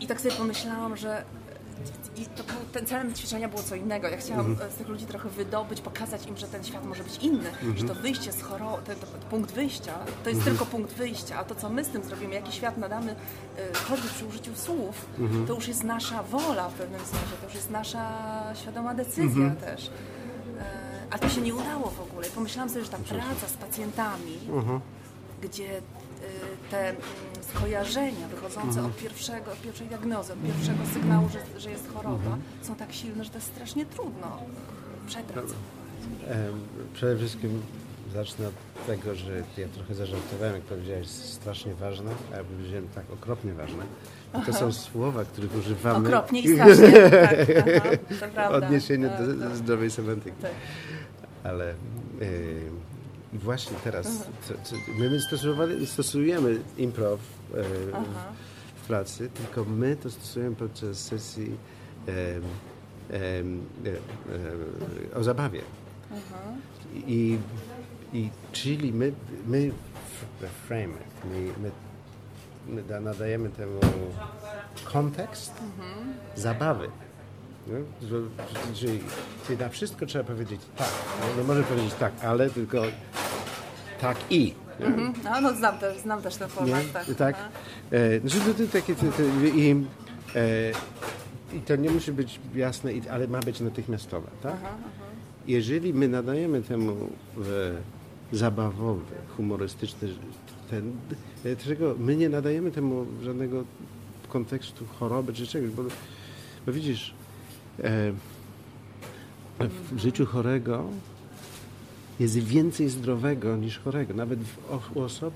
[0.00, 1.24] I tak sobie pomyślałam, że
[2.16, 4.08] i to, ten celem ćwiczenia było co innego.
[4.08, 4.70] Ja chciałam mhm.
[4.70, 7.78] z tych ludzi trochę wydobyć, pokazać im, że ten świat może być inny, mhm.
[7.78, 8.96] że to wyjście z choroby, ten,
[9.30, 10.56] punkt wyjścia, to jest mhm.
[10.56, 14.08] tylko punkt wyjścia, a to co my z tym zrobimy, jaki świat nadamy, y, choćby
[14.08, 15.46] przy użyciu słów, mhm.
[15.46, 18.12] to już jest nasza wola w pewnym sensie, to już jest nasza
[18.54, 19.56] świadoma decyzja mhm.
[19.56, 19.86] też.
[19.86, 19.90] Y,
[21.10, 22.26] a to się nie udało w ogóle.
[22.34, 24.80] Pomyślałam sobie, że ta praca z pacjentami, mhm.
[25.42, 25.82] gdzie
[26.70, 27.02] te mm,
[27.54, 28.86] skojarzenia wychodzące mhm.
[28.86, 32.42] od, pierwszego, od pierwszej diagnozy, od pierwszego sygnału, że, że jest choroba, mhm.
[32.62, 34.42] są tak silne, że to jest strasznie trudno
[35.06, 35.56] przepracować.
[36.94, 37.62] Przede wszystkim
[38.14, 43.04] zacznę od tego, że ja trochę zażartowałem, jak powiedziałeś, strasznie ważne, a ja powiedziałem tak
[43.10, 43.84] okropnie ważne.
[44.46, 46.08] To są słowa, których używamy.
[46.08, 46.92] Okropnie i strasznie.
[48.20, 50.36] tak, aha, Odniesienie do zdrowej semantyki.
[50.42, 50.50] Tak.
[51.44, 51.74] ale
[53.32, 54.06] i właśnie teraz
[54.42, 57.20] co, co, my stosowali, stosujemy improv
[58.82, 61.56] w pracy, tylko my to stosujemy podczas sesji
[65.14, 65.62] o zabawie.
[66.94, 67.38] I,
[68.12, 69.12] I czyli my,
[69.46, 69.70] my
[70.68, 71.70] frame, my, my,
[72.66, 73.80] my nadajemy temu
[74.84, 76.14] kontekst mhm.
[76.36, 76.90] zabawy.
[77.66, 78.16] No,
[78.74, 79.00] czyli,
[79.46, 80.88] czyli na wszystko trzeba powiedzieć tak.
[81.20, 82.82] No, no może powiedzieć tak, ale tylko
[84.00, 84.54] tak i.
[84.80, 85.12] Mhm.
[85.24, 86.84] No, no znam, też, znam też ten format.
[86.84, 86.92] Nie?
[86.92, 87.06] Tak.
[87.18, 87.36] tak.
[87.92, 89.22] E, że to, to, takie, to, to,
[89.56, 89.84] i,
[90.34, 90.72] e,
[91.56, 94.28] I to nie musi być jasne, ale ma być natychmiastowe.
[94.42, 94.54] Tak?
[94.54, 95.04] Aha, aha.
[95.46, 100.08] Jeżeli my nadajemy temu e, zabawowy, humorystyczny,
[100.70, 100.92] ten,
[101.42, 103.64] dlaczego my nie nadajemy temu żadnego
[104.28, 105.82] kontekstu choroby czy czegoś, bo,
[106.66, 107.19] bo widzisz, e,
[109.92, 110.84] w życiu chorego
[112.20, 114.14] jest więcej zdrowego niż chorego.
[114.14, 115.34] Nawet w, u osób,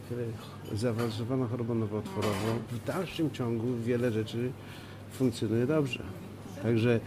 [0.72, 4.50] zaawansowaną chorobą nowotworową, w dalszym ciągu wiele rzeczy
[5.12, 6.02] funkcjonuje dobrze.
[6.62, 7.00] Także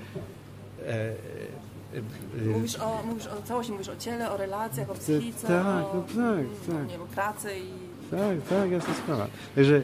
[0.85, 5.65] e, e, Mówisz o, mówisz o całości, mówisz o ciele, o relacjach, o psychice, tak,
[5.65, 6.87] o, no tak, tak.
[6.89, 8.11] Nie, o pracy i...
[8.11, 9.27] Tak, tak, jasna sprawa.
[9.55, 9.81] Także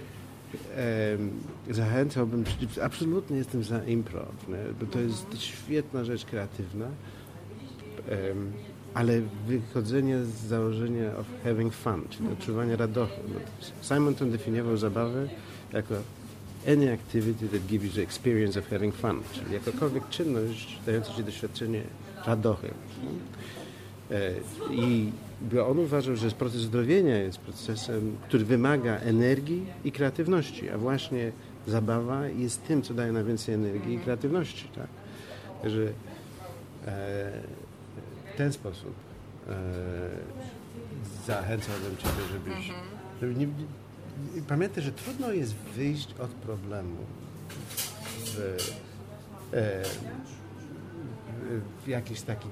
[0.78, 1.18] e,
[1.70, 2.44] zachęcałbym,
[2.82, 4.74] absolutnie jestem za improv, nie?
[4.80, 6.88] bo to jest świetna rzecz kreatywna,
[8.94, 13.20] ale wychodzenie z założenia of having fun, czyli odczuwania radości.
[13.82, 15.28] Simon to definiował zabawę
[15.74, 15.96] jako
[16.68, 21.24] any activity that gives you the experience of having fun, czyli jakakolwiek czynność dająca ci
[21.24, 21.82] doświadczenie
[22.26, 22.74] radochy.
[24.12, 24.32] E,
[24.72, 25.12] I
[25.68, 31.32] on uważał, że proces zdrowienia jest procesem, który wymaga energii i kreatywności, a właśnie
[31.68, 34.68] zabawa jest tym, co daje najwięcej energii i kreatywności.
[34.76, 34.88] Tak?
[35.62, 35.92] Także e,
[38.34, 38.94] w ten sposób
[39.50, 39.54] e,
[41.28, 42.86] zachęcałbym Ciebie, żebyś, mhm.
[43.22, 43.48] żeby nie,
[44.48, 46.98] pamiętaj, że trudno jest wyjść od problemu
[48.26, 48.58] w,
[51.84, 52.48] w jakiś taki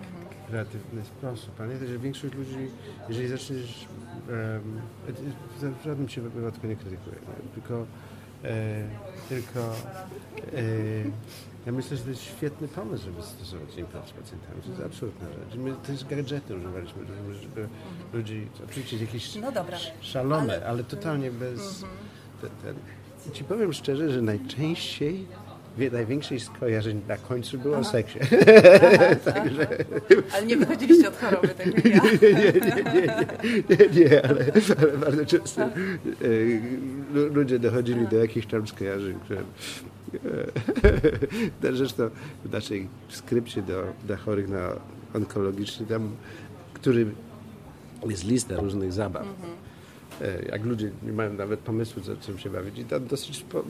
[0.52, 1.56] kreatywny sposób.
[1.56, 2.71] Pamiętaj, że większość ludzi,
[3.10, 3.88] jeżeli zaczniesz,
[4.30, 4.82] um,
[5.82, 7.15] w żadnym się wypadku nie krytykuje,
[7.54, 7.86] tylko, e,
[9.30, 9.60] tylko
[10.54, 10.63] e,
[11.65, 14.62] ja myślę, że to jest świetny pomysł, żeby stosować improv z pacjentami.
[14.62, 15.60] To jest absolutna rzecz.
[15.60, 17.01] My też gadżety używaliśmy,
[17.41, 17.67] żeby
[18.13, 21.84] ludzi, oczywiście jakieś no dobra, szalone, ale, ale totalnie bez...
[21.84, 21.91] Mhm.
[22.63, 22.75] Ten,
[23.34, 25.27] ci powiem szczerze, że najczęściej
[25.77, 28.19] największych skojarzeń na końcu było o seksie.
[28.21, 29.67] Aha, Także...
[30.34, 32.03] Ale nie wychodziliście od choroby, tak jak ja.
[32.03, 34.45] nie, nie, nie, nie, nie, nie ale,
[34.97, 35.69] bardzo często e,
[37.12, 39.39] ludzie dochodzili do jakichś tam skojarzeń, które
[41.62, 42.10] e, Zresztą
[42.45, 44.69] w naszej skrypcie do, dla chorych na
[45.13, 46.12] onkologiczny, tam,
[46.73, 47.05] który
[48.10, 49.25] jest lista różnych zabaw.
[50.21, 52.77] E, jak ludzie nie mają nawet pomysłu, co, czym się bawić.
[52.77, 53.63] I tam dosyć po,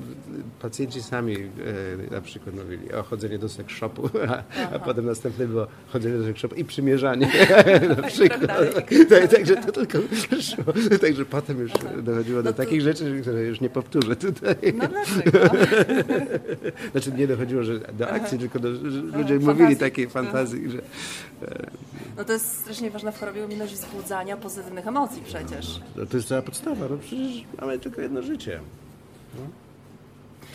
[0.61, 4.43] pacjenci sami e, na przykład mówili o chodzenie do sex shopu, a,
[4.75, 7.27] a potem następne było chodzenie do sex shopu i przymierzanie
[7.97, 8.47] na przykład.
[9.09, 9.97] Tak, także to tylko
[10.41, 10.97] szło.
[11.01, 11.71] Także potem już
[12.03, 14.55] dochodziło do no takich rzeczy, które już nie powtórzę tutaj.
[14.73, 15.39] No dlaczego?
[16.91, 20.77] Znaczy nie dochodziło że do akcji, tylko do, że ludzie mówili takiej fantazji, że...
[21.47, 21.71] E,
[22.17, 25.81] no to jest strasznie ważna w chorobie umiejętność wzbudzania pozytywnych emocji przecież.
[25.95, 28.59] No, to jest cała podstawa, no przecież mamy tylko jedno życie.
[29.35, 29.41] No.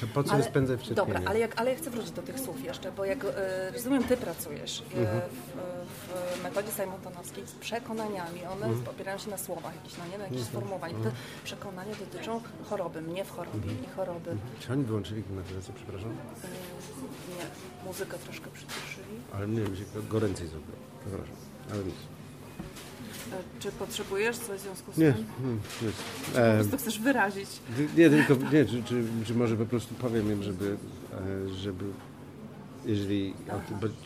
[0.00, 2.40] To po co ale, spędzać w Dobra, ale, jak, ale ja chcę wrócić do tych
[2.40, 5.20] słów jeszcze, bo jak e, rozumiem, ty pracujesz e, mhm.
[5.20, 8.88] w, w, metodzie Simontonowskiej z przekonaniami, one mhm.
[8.88, 10.52] opierają się na słowach jakichś, no nie, na jakichś mhm.
[10.52, 11.00] sformułowaniach.
[11.00, 11.24] Te mhm.
[11.44, 13.84] przekonania dotyczą choroby, mnie w chorobie mhm.
[13.84, 14.30] i choroby.
[14.30, 14.50] Mhm.
[14.60, 16.10] Czy oni wyłączyli klimatyzację, przepraszam?
[16.10, 16.48] E,
[17.38, 17.46] nie,
[17.86, 19.16] muzykę troszkę przyciszyli.
[19.34, 21.36] Ale mnie się goręcej zrobiło, przepraszam,
[21.72, 22.15] ale nic.
[23.32, 25.24] E, czy potrzebujesz coś w związku z nie, tym?
[25.40, 25.52] Nie,
[25.86, 25.92] nie.
[26.32, 27.48] Czy po prostu chcesz wyrazić?
[27.96, 30.76] Nie, tylko nie, czy, czy, czy może po prostu powiem im, żeby,
[31.12, 31.84] e, żeby
[32.86, 33.34] jeżeli,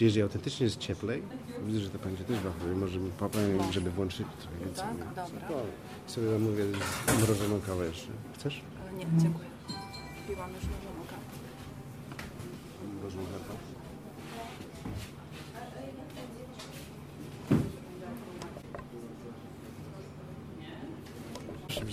[0.00, 1.22] jeżeli autentycznie jest cieplej,
[1.66, 4.84] widzę, że to będzie też wahuje, może powiem im, żeby włączyć trochę więcej.
[5.14, 5.28] Tak?
[5.28, 5.62] Dobra.
[6.06, 6.64] sobie mówię
[7.18, 8.08] mrożoną kawę jeszcze.
[8.34, 8.62] Chcesz?
[8.90, 9.46] E, nie, dziękuję.
[10.28, 11.22] Piłam już mrożoną kawę.
[13.00, 13.70] Mrożoną kawę?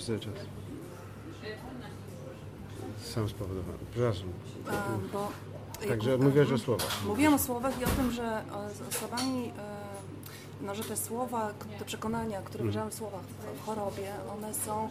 [0.07, 0.33] Cały czas.
[3.13, 3.77] Sam spowodowany.
[3.91, 4.29] Przepraszam.
[4.67, 5.31] A, bo,
[5.87, 7.03] Także jak, mówiłaś o słowach.
[7.05, 8.43] Mówiłam o słowach i o tym, że
[8.77, 12.71] z osobami, e, no, że te słowa, te przekonania, które mm.
[12.71, 13.21] wyrażamy w słowach
[13.61, 14.89] w chorobie, one są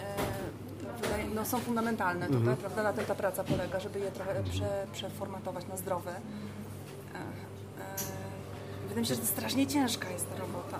[0.00, 2.58] e, no, są fundamentalne tutaj, mm -hmm.
[2.58, 2.82] prawda?
[2.82, 6.14] Na tym ta praca polega, żeby je trochę prze, przeformatować na zdrowe.
[8.82, 10.78] Wydaje mi się, że to strasznie ciężka jest ta robota.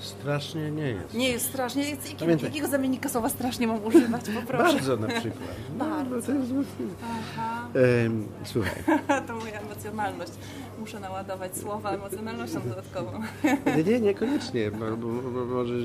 [0.00, 1.14] Strasznie nie jest.
[1.14, 1.82] Nie jest strasznie.
[1.90, 2.48] Jest, jakiego, Pamiętaj.
[2.48, 4.22] jakiego zamiennika słowa strasznie mam używać?
[4.40, 4.62] Poproszę.
[4.72, 5.50] Bardzo na przykład.
[5.78, 6.32] No, Bardzo.
[6.32, 6.50] jest...
[7.02, 7.68] Aha,
[8.04, 8.82] Em, słuchaj,
[9.26, 10.32] to moja emocjonalność.
[10.78, 13.12] Muszę naładować słowa emocjonalnością dodatkową.
[13.76, 15.84] nie, nie, niekoniecznie, bo, bo, bo możesz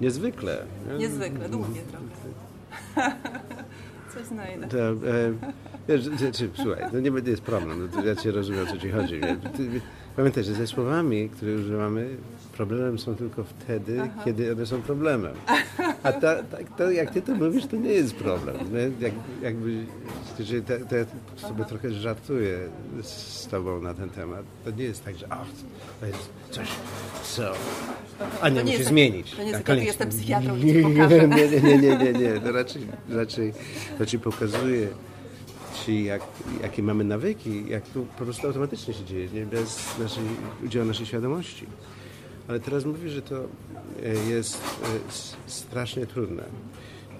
[0.00, 0.64] niezwykle.
[0.88, 0.98] nie?
[0.98, 3.12] Niezwykle, długie trochę.
[4.14, 4.68] Coś znajdę.
[4.68, 5.32] To, e,
[5.88, 8.66] wiesz, czy, czy, słuchaj, no nie będzie jest problem, no to ja cię rozumiem, o
[8.70, 9.20] co ci chodzi.
[10.16, 12.08] Pamiętaj, że ze słowami, które używamy,
[12.52, 15.32] problemem są tylko wtedy, kiedy one są problemem.
[16.02, 18.56] A ta, ta, to, jak ty to mówisz, to nie jest problem.
[19.00, 19.12] Jak,
[19.42, 19.84] jakby,
[20.66, 21.04] to, to ja
[21.36, 22.58] sobie trochę żartuję
[23.02, 24.42] z tobą na ten temat.
[24.64, 25.46] To nie jest tak, że ach,
[26.00, 26.68] to jest coś,
[27.22, 27.52] co
[28.40, 29.30] Ania nie musi tak- zmienić.
[29.30, 31.28] to nie jest tak, jestem psychiatrą i nie, ci pokażę.
[31.28, 32.40] nie, nie, nie, nie, nie, nie.
[32.40, 33.52] To raczej, raczej
[33.98, 34.88] to ci pokazuje,
[35.88, 36.22] jak,
[36.62, 39.46] jakie mamy nawyki, jak to po prostu automatycznie się dzieje, nie?
[39.46, 40.24] bez naszej,
[40.64, 41.66] udziału naszej świadomości.
[42.48, 43.36] Ale teraz mówisz, że to
[44.02, 45.12] e, jest e,
[45.46, 46.42] strasznie trudne.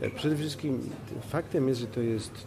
[0.01, 0.91] E, Przede wszystkim
[1.29, 2.47] faktem jest, że to jest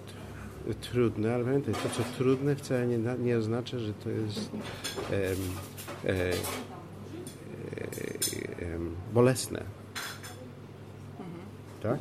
[0.82, 4.52] trudne, ale pamiętaj, to co trudne wcale nie, nie oznacza, że to jest
[5.12, 5.38] em,
[6.06, 6.34] e, e,
[8.74, 9.64] em, bolesne.
[11.84, 12.00] Tak?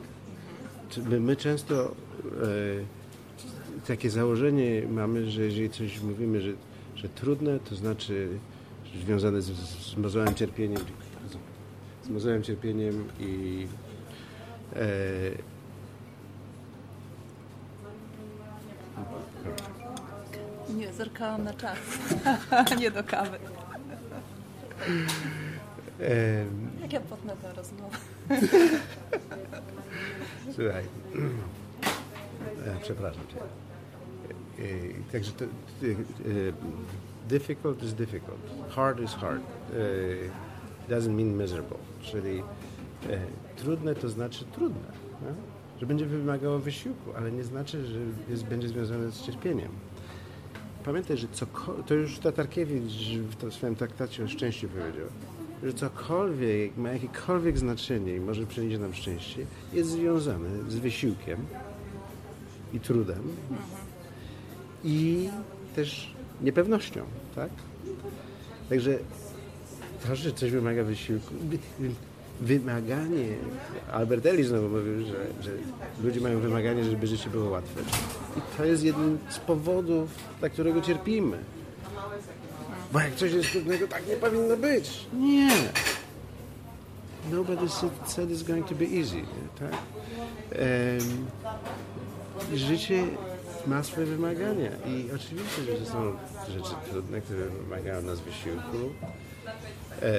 [0.91, 3.02] Czy My, my często e,
[3.87, 6.53] takie założenie mamy, że jeżeli coś mówimy, że,
[6.97, 8.29] że trudne, to znaczy
[9.05, 9.47] związane z,
[9.93, 10.81] z mozolem cierpieniem,
[12.05, 13.67] z mozolem cierpieniem i
[14.77, 14.83] e,
[20.77, 21.79] Nie, zerkałam na czas.
[22.81, 23.39] nie do kawy.
[26.83, 27.97] Jak ja potnę tę rozmowę.
[30.55, 30.85] Słuchaj,
[32.67, 33.62] e, przepraszam cię.
[34.59, 34.63] E,
[35.13, 35.49] Także to, e,
[37.29, 39.43] difficult is difficult, hard is hard.
[39.73, 40.43] E,
[40.89, 42.43] Doesn't mean miserable, czyli
[43.57, 44.93] trudne to znaczy trudne.
[45.23, 45.29] No?
[45.81, 49.69] Że będzie wymagało wysiłku, ale nie znaczy, że jest, będzie związane z cierpieniem.
[50.85, 52.93] Pamiętaj, że cokolwiek, to już Tatarkiewicz
[53.41, 55.07] w swoim traktacie o szczęściu powiedział,
[55.63, 61.39] że cokolwiek ma jakiekolwiek znaczenie i może przynieść nam szczęście, jest związane z wysiłkiem
[62.73, 63.23] i trudem
[64.85, 65.29] i
[65.77, 67.51] też niepewnością, tak?
[68.69, 68.99] Także
[70.15, 71.95] że coś wymaga wysiłku, wy- wy-
[72.41, 73.29] wymaganie,
[73.93, 75.51] Albert Ellis znowu mówił, że, że
[76.05, 77.81] ludzie mają wymaganie, żeby życie było łatwe.
[78.37, 81.39] I to jest jeden z powodów, dla którego cierpimy.
[82.93, 85.07] Bo jak coś jest trudnego, tak nie powinno być.
[85.19, 85.51] Nie.
[87.31, 87.69] Nobody
[88.07, 89.23] said, it's going to be easy.
[89.59, 89.73] Tak?
[90.53, 91.27] Em,
[92.55, 93.05] życie
[93.67, 96.13] ma swoje wymagania i oczywiście, że są
[96.49, 98.79] rzeczy trudne, które wymagają od nas wysiłku,
[100.03, 100.13] e,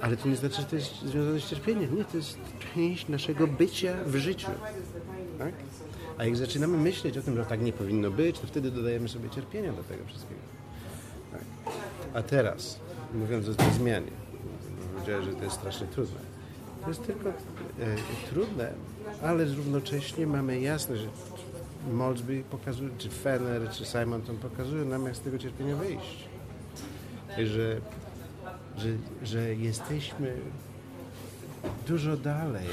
[0.00, 1.96] ale to nie znaczy, że to jest związane z cierpieniem.
[1.96, 2.38] Nie, to jest
[2.74, 4.50] część naszego bycia w życiu.
[5.38, 5.54] Tak?
[6.18, 9.30] A jak zaczynamy myśleć o tym, że tak nie powinno być, to wtedy dodajemy sobie
[9.30, 10.40] cierpienia do tego wszystkiego.
[11.32, 11.42] Tak.
[12.14, 12.80] A teraz,
[13.14, 14.10] mówiąc o tej zmianie,
[14.94, 16.20] powiedziałeś, że to jest strasznie trudne.
[16.82, 17.32] To jest tylko e,
[18.30, 18.72] trudne,
[19.22, 21.06] ale równocześnie mamy jasne, że
[21.92, 26.28] Molsby pokazuje, czy Fenner, czy Simonton pokazują nam, jak z tego cierpienia wyjść.
[27.38, 27.80] Że,
[28.76, 28.88] że,
[29.22, 30.36] że jesteśmy
[31.86, 32.66] dużo dalej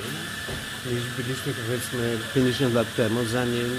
[0.85, 3.69] niż byliśmy powiedzmy 50 lat temu, zanim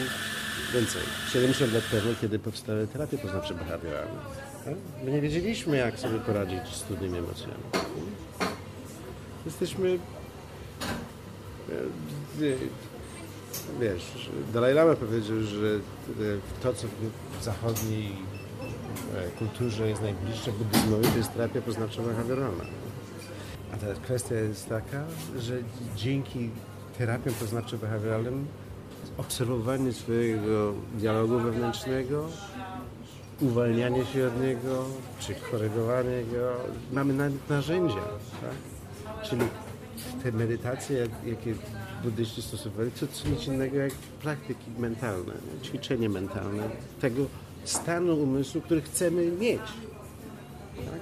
[0.75, 4.21] więcej, 70 lat temu, kiedy powstały terapie poznawcze behawioralne.
[4.65, 4.75] tak?
[5.05, 7.55] My nie wiedzieliśmy, jak sobie poradzić z trudnymi emocjami.
[9.47, 9.99] Jesteśmy
[11.69, 11.75] e,
[13.81, 15.81] wiesz, Dalaj Lama powiedział, że e,
[16.63, 16.87] to, co
[17.41, 18.13] w zachodniej
[19.15, 22.65] e, kulturze jest najbliższe buddyzmowi, to jest terapia poznawczo-behawioralna.
[23.75, 25.05] A teraz kwestia jest taka,
[25.39, 25.55] że
[25.97, 26.51] dzięki
[26.99, 28.45] terapiom poznawczo-behawioralnym
[29.19, 32.27] obserwowanie swojego dialogu wewnętrznego,
[33.41, 34.85] uwalnianie się od niego,
[35.21, 36.53] czy korygowanie go,
[36.93, 37.95] mamy nawet narzędzia.
[38.41, 39.23] Tak?
[39.31, 39.43] Czyli
[40.23, 41.55] te medytacje, jak- jakie
[42.03, 43.93] buddyści stosowali, to co nic innego jak
[44.23, 45.69] praktyki mentalne, nie?
[45.69, 46.69] ćwiczenie mentalne
[47.01, 47.27] tego
[47.65, 49.61] stanu umysłu, który chcemy mieć.
[50.77, 51.01] Tak?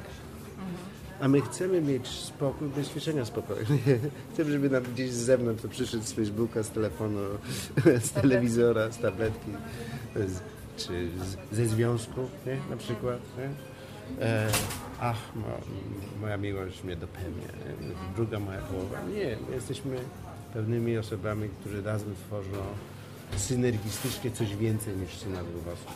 [1.21, 3.67] A my chcemy mieć spokój bez ćwiczenia spokoju.
[4.33, 7.21] Chcemy, żeby nam gdzieś z zewnątrz to przyszedł z Facebooka, z telefonu,
[8.07, 9.51] z telewizora, z tabletki,
[10.15, 10.41] z,
[10.77, 12.57] czy z, ze związku, nie?
[12.71, 13.19] na przykład.
[13.39, 13.51] Nie?
[14.27, 14.49] E,
[15.01, 15.47] ach, mo,
[16.21, 17.49] moja miłość mnie dopełnia,
[18.17, 19.01] druga moja połowa.
[19.15, 19.97] Nie, my jesteśmy
[20.53, 22.63] pewnymi osobami, które razem tworzą
[23.37, 25.95] synergistycznie coś więcej niż syna dwóch osób.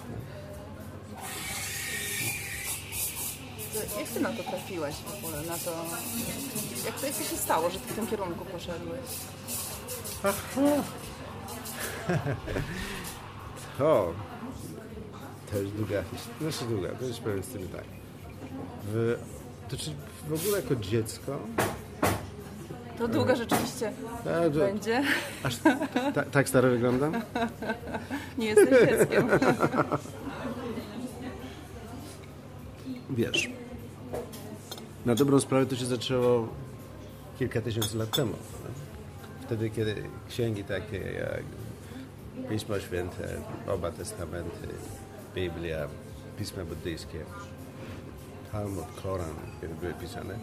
[3.99, 5.85] Jak ty na to trafiłeś w ogóle, na to,
[6.85, 9.01] jak to, jak to się stało, że ty w tym kierunku poszedłeś?
[13.79, 14.13] To,
[15.51, 17.85] to jest długa historia, znaczy długa, to jest powiem z tym tak.
[18.85, 19.19] W,
[19.69, 19.91] to czy
[20.29, 21.39] w ogóle jako dziecko,
[22.99, 25.03] To długo rzeczywiście a, to, będzie.
[25.43, 25.57] aż
[26.15, 27.13] ta, tak staro wyglądam?
[28.39, 29.29] Nie jesteś dzieckiem.
[33.11, 33.51] Wiesz,
[35.07, 36.49] na dobrą sprawę to się zaczęło
[37.39, 38.33] kilka tysięcy lat temu.
[38.33, 38.71] no.
[39.43, 39.95] Wtedy, kiedy
[40.29, 41.43] księgi takie jak
[42.49, 43.29] Pismo Święte,
[43.69, 44.69] oba testamenty,
[45.35, 45.89] Biblia,
[46.39, 47.19] Pisma buddyjskie,
[48.53, 50.35] Talmud, Koran, kiedy były pisane,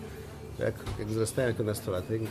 [0.63, 2.21] jak, jak wzrastałem jako nastolatek,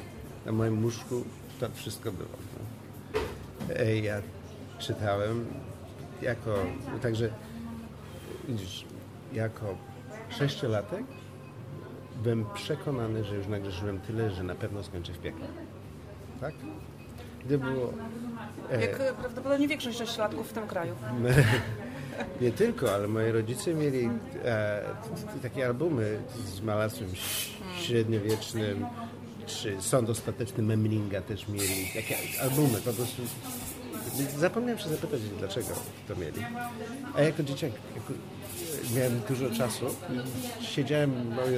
[0.47, 1.25] na moim łóżku
[1.61, 2.29] to wszystko było.
[2.59, 3.85] No.
[4.03, 4.23] Ja
[4.79, 5.47] czytałem
[6.23, 6.55] jako,
[7.03, 7.31] także
[8.49, 8.85] widzisz,
[9.33, 9.75] jako
[10.29, 11.05] sześciolatek
[12.23, 15.47] byłem przekonany, że już nagrzeszyłem tyle, że na pewno skończę w piekle.
[16.41, 16.55] Tak?
[17.45, 17.93] Gdy było...
[18.71, 20.95] E, Jak e, prawdopodobnie większość sześciolatków w tym kraju.
[22.41, 24.11] nie tylko, ale moi rodzice mieli
[24.45, 24.83] e,
[25.43, 27.09] takie albumy z malarstwem
[27.81, 28.87] średniowiecznym,
[29.47, 31.91] czy Sąd Ostateczny Memlinga też mieli.
[31.95, 33.23] Takie albumy, po prostu...
[34.39, 35.69] Zapomniałem się zapytać, dlaczego
[36.09, 36.43] to mieli.
[37.15, 38.13] A jako dzieciak jako,
[38.97, 39.87] miałem dużo czasu
[40.61, 41.57] siedziałem, moi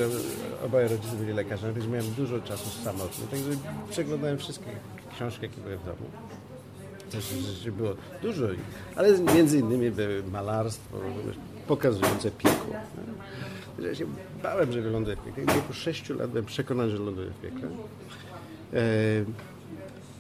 [0.64, 3.50] oboje rodzice byli lekarzami, więc miałem dużo czasu samotny, także
[3.90, 4.70] przeglądałem wszystkie
[5.14, 6.10] książki, jakie były w domu.
[7.12, 8.46] Też rzeczywiście było dużo,
[8.96, 10.98] ale między innymi były malarstwo,
[11.66, 12.74] pokazujące piekło.
[13.78, 14.06] Ja się
[14.42, 15.44] bałem, że wyląduję w piekle.
[15.44, 17.68] W wieku 6 lat byłem przekonany, że ląduję w piekle.
[18.74, 18.80] E,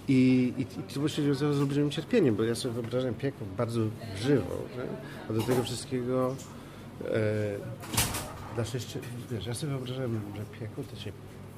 [0.08, 3.80] I, i, i to właśnie związało z olbrzymim cierpieniem, bo ja sobie wyobrażam piekło bardzo
[4.22, 4.56] żywo.
[4.76, 4.82] Nie?
[5.30, 6.36] A do tego wszystkiego
[7.04, 7.12] e,
[8.54, 8.98] dla sześciu,
[9.30, 11.12] wiesz, ja sobie wyobrażam, że piekło to się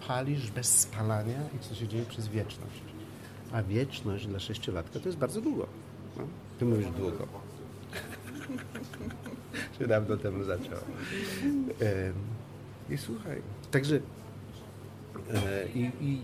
[0.09, 2.93] palisz bez spalania i co się dzieje przez wieczność.
[3.53, 5.66] A wieczność dla sześciolatka to jest bardzo długo.
[6.16, 6.22] No.
[6.59, 7.24] Ty mówisz długo.
[9.78, 10.80] się dawno temu zaczęło.
[12.90, 13.99] I słuchaj, także
[15.34, 16.20] e, i, i,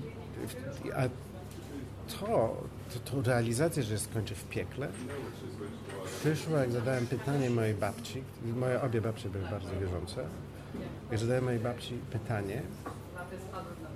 [0.97, 1.03] a
[2.13, 2.57] to,
[2.95, 4.89] to, to realizacja, że skończę w piekle,
[6.21, 8.23] przyszła, jak zadałem pytanie mojej babci,
[8.57, 10.25] moje obie babcie były bardzo wierzące,
[11.11, 12.63] jak zadałem mojej babci pytanie,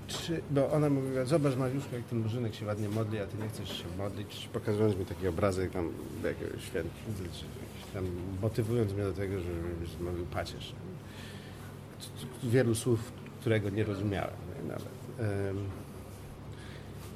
[0.07, 3.49] czy, bo ona mówiła, zobacz Mariuszka, jak ten murzynek się ładnie modli, a ty nie
[3.49, 5.93] chcesz się modlić, pokazując mi taki obrazek tam
[6.25, 8.05] jakiegoś świętego, czy jakiś tam
[8.43, 9.51] motywując mnie do tego, że
[10.01, 10.75] mówił pacierz.
[12.43, 14.89] Wielu słów, którego nie rozumiałem nie, nawet.
[15.19, 15.57] Em,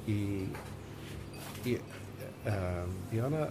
[0.07, 0.47] I,
[1.65, 1.77] i,
[2.45, 2.55] em,
[3.13, 3.47] i ona,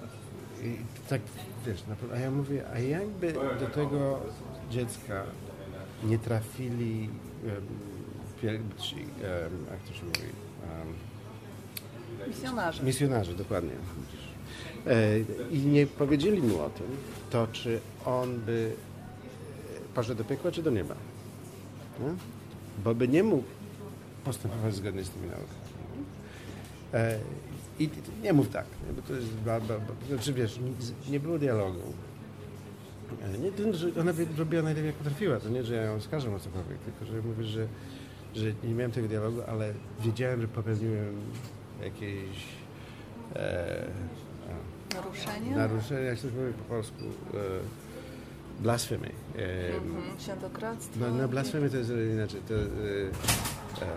[0.63, 0.77] i
[1.09, 1.21] tak,
[1.67, 1.85] wiesz,
[2.15, 4.21] a ja mówię, a jakby do tego
[4.71, 5.25] dziecka
[6.05, 7.11] nie trafili
[7.47, 7.67] em,
[8.47, 8.63] em,
[9.71, 10.19] jak to się mówi,
[12.29, 12.83] Misjonarze.
[12.83, 13.71] misjonarze, dokładnie.
[14.87, 15.19] E,
[15.51, 16.87] I nie powiedzieli mu o tym,
[17.31, 18.73] to czy on by
[19.77, 20.95] e, poszedł do piekła, czy do nieba.
[22.01, 22.15] Nie?
[22.85, 23.45] Bo by nie mógł
[24.25, 25.49] postępować zgodnie z tymi naukami.
[26.95, 27.19] E,
[27.79, 27.89] I
[28.23, 28.93] nie mów tak, nie?
[28.93, 31.81] bo to jest, ba, ba, ba, znaczy wiesz, nie, nie było dialogu.
[33.43, 36.35] Nie, to, że ona wie- robiła najlepiej jak potrafiła, to nie, że ja ją oskarżam
[36.35, 37.67] o cokolwiek, tylko że mówię, że,
[38.35, 41.15] że nie miałem tego dialogu, ale wiedziałem, że popełniłem
[41.83, 42.45] jakieś
[43.37, 43.87] e,
[44.95, 45.57] Naruszenie?
[45.57, 47.05] naruszenie, jak to się mówi po polsku,
[47.35, 47.39] e,
[48.63, 49.11] blasfemy.
[49.37, 50.99] E, Mhm, Świętokradztwo.
[51.01, 52.55] no, no blasfemy to jest inaczej, to...
[52.55, 52.59] E,
[53.87, 53.89] e,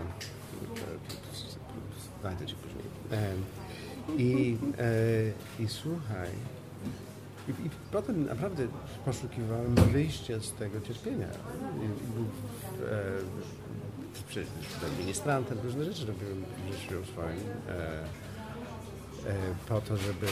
[2.20, 2.84] znajdę ci później.
[3.12, 3.32] E,
[4.18, 6.28] i, e, I słuchaj,
[7.48, 8.66] i, I potem naprawdę
[9.04, 11.26] poszukiwałem wyjścia z tego cierpienia.
[11.26, 12.24] I, i
[12.84, 13.02] e,
[14.86, 17.40] administrantem, różne rzeczy robiłem w życiu swoim.
[17.68, 18.22] E,
[19.68, 20.26] po to, żeby,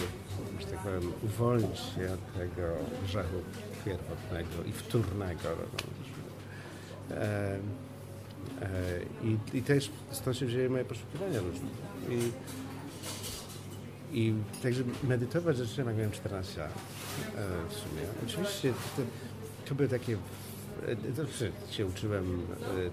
[0.60, 2.68] że tak powiem, uwolnić się od tego
[3.04, 3.36] grzechu
[3.84, 5.48] pierwotnego i wtórnego.
[7.10, 7.58] E, e,
[9.24, 11.68] i, I też stąd się wzięły moje poszukiwania różne.
[12.08, 12.32] I,
[14.12, 18.02] i także medytować zacząłem, jak miałem 14 lat e, w sumie.
[18.26, 19.02] Oczywiście to,
[19.68, 20.16] to były takie,
[21.08, 22.46] e, zawsze się uczyłem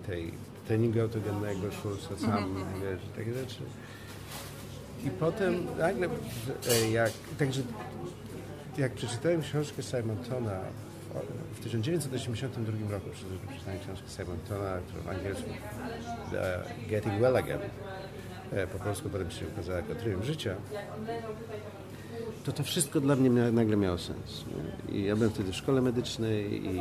[0.08, 0.34] tej
[0.68, 3.62] treningu autogennego, Schulza sam, wiesz, takie rzeczy.
[5.06, 6.08] I potem nagle,
[6.72, 7.62] e, jak, także
[8.78, 10.60] jak przeczytałem książkę Simontona
[11.54, 15.50] w, w 1982 roku, przeczytałem książkę Simontona, którą w angielsku
[16.34, 17.60] e, Getting Well Again,
[18.52, 20.56] e, po polsku potem się ukazała jako Triumf Życia,
[22.48, 24.46] to to wszystko dla mnie mia, nagle miało sens.
[24.90, 26.76] I ja byłem wtedy w szkole medycznej i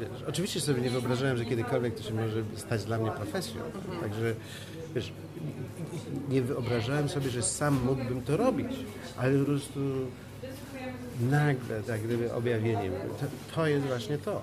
[0.00, 3.62] wiesz, oczywiście sobie nie wyobrażałem, że kiedykolwiek to się może stać dla mnie profesją.
[4.00, 4.34] Także
[4.94, 5.12] wiesz,
[6.28, 8.72] nie wyobrażałem sobie, że sam mógłbym to robić,
[9.16, 9.80] ale po prostu
[11.30, 14.42] nagle, tak gdyby objawieniem, to, to jest właśnie to.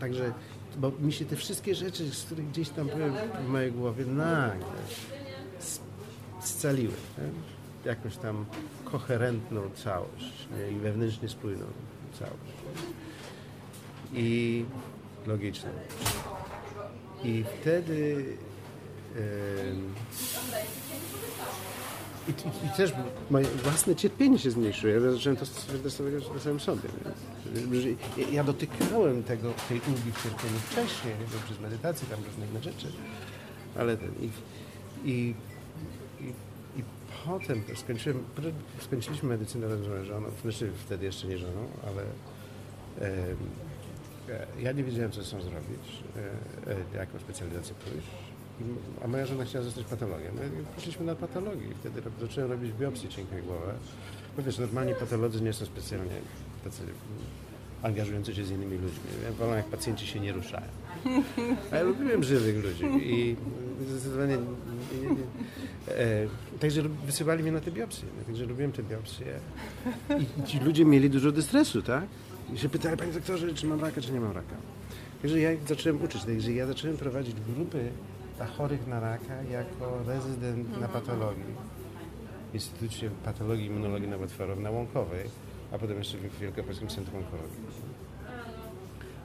[0.00, 0.32] Także,
[0.76, 3.12] bo mi się te wszystkie rzeczy, z których gdzieś tam były
[3.46, 4.66] w mojej głowie, nagle
[6.40, 6.94] scaliły.
[7.18, 7.90] Nie?
[7.90, 8.44] Jakąś tam
[8.92, 10.76] koherentną całość nie?
[10.76, 11.66] i wewnętrznie spójną
[12.18, 12.52] całość.
[14.12, 14.64] I
[15.26, 15.70] logiczną.
[17.24, 18.24] I wtedy
[22.28, 22.92] i, i, też
[23.30, 24.92] moje własne cierpienie się zmniejszyło.
[24.92, 25.46] Ja zacząłem to
[25.82, 26.88] testować na samym sobie.
[28.32, 31.44] Ja, dotykałem tego, tej ulgi w cierpieniu wcześniej, nie?
[31.44, 32.86] przez medytację, tam różne inne rzeczy.
[33.78, 34.30] Ale i,
[35.10, 35.34] i
[37.26, 38.24] potem skończyłem,
[38.80, 42.02] skończyliśmy medycynę razem z żoną, znaczy wtedy jeszcze nie żoną, ale
[43.08, 46.02] e, ja nie wiedziałem, co chcę zrobić,
[46.66, 48.08] e, e, jaką specjalizację pójść
[49.04, 50.34] a moja żona chciała zostać patologiem.
[50.34, 53.72] My poszliśmy na patologię i wtedy zacząłem robić biopsję cienkiej głowy.
[54.36, 56.14] Bo wiesz, normalnie patolodzy nie są specjalnie
[56.64, 56.82] tacy
[57.82, 59.04] angażujący się z innymi ludźmi.
[59.24, 60.66] Ja wolę, jak pacjenci się nie ruszają.
[61.72, 63.36] A ja lubiłem żywych ludzi i
[63.88, 64.36] zdecydowanie...
[65.02, 65.22] Nie, nie,
[65.94, 66.26] e,
[66.60, 68.08] także wysyłali mnie na te biopsje.
[68.26, 69.26] Także robiłem te biopsje.
[70.40, 72.04] I ci ludzie mieli dużo dystresu, tak?
[72.54, 74.56] I się pytali, panie doktorze, czy mam raka, czy nie mam raka.
[75.22, 77.88] Także ja zacząłem uczyć, także ja zacząłem prowadzić grupy
[78.36, 81.54] dla chorych na raka jako rezydent na patologii
[82.52, 85.28] w Instytucie Patologii i Immunologii Nowotworów na Łąkowej,
[85.72, 87.56] a potem jeszcze w Wielkopolskim Centrum Onkologii.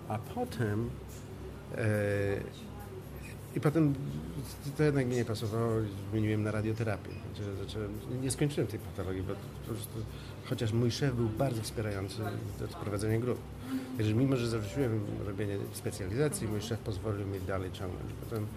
[0.08, 0.89] A potem
[1.78, 1.88] e,
[3.56, 3.93] i potem
[4.78, 5.72] to jednak mi nie pasowało,
[6.12, 7.10] zmieniłem na radioterapię.
[7.58, 7.78] Znaczy,
[8.22, 9.34] nie skończyłem tej patologii, bo
[10.45, 12.18] chociaż mój szef był bardzo wspierający
[12.60, 13.39] do prowadzenia grup.
[13.98, 18.14] Także mimo, że zarzuciłem robienie specjalizacji, mój szef pozwolił mi dalej ciągnąć.
[18.24, 18.48] Potem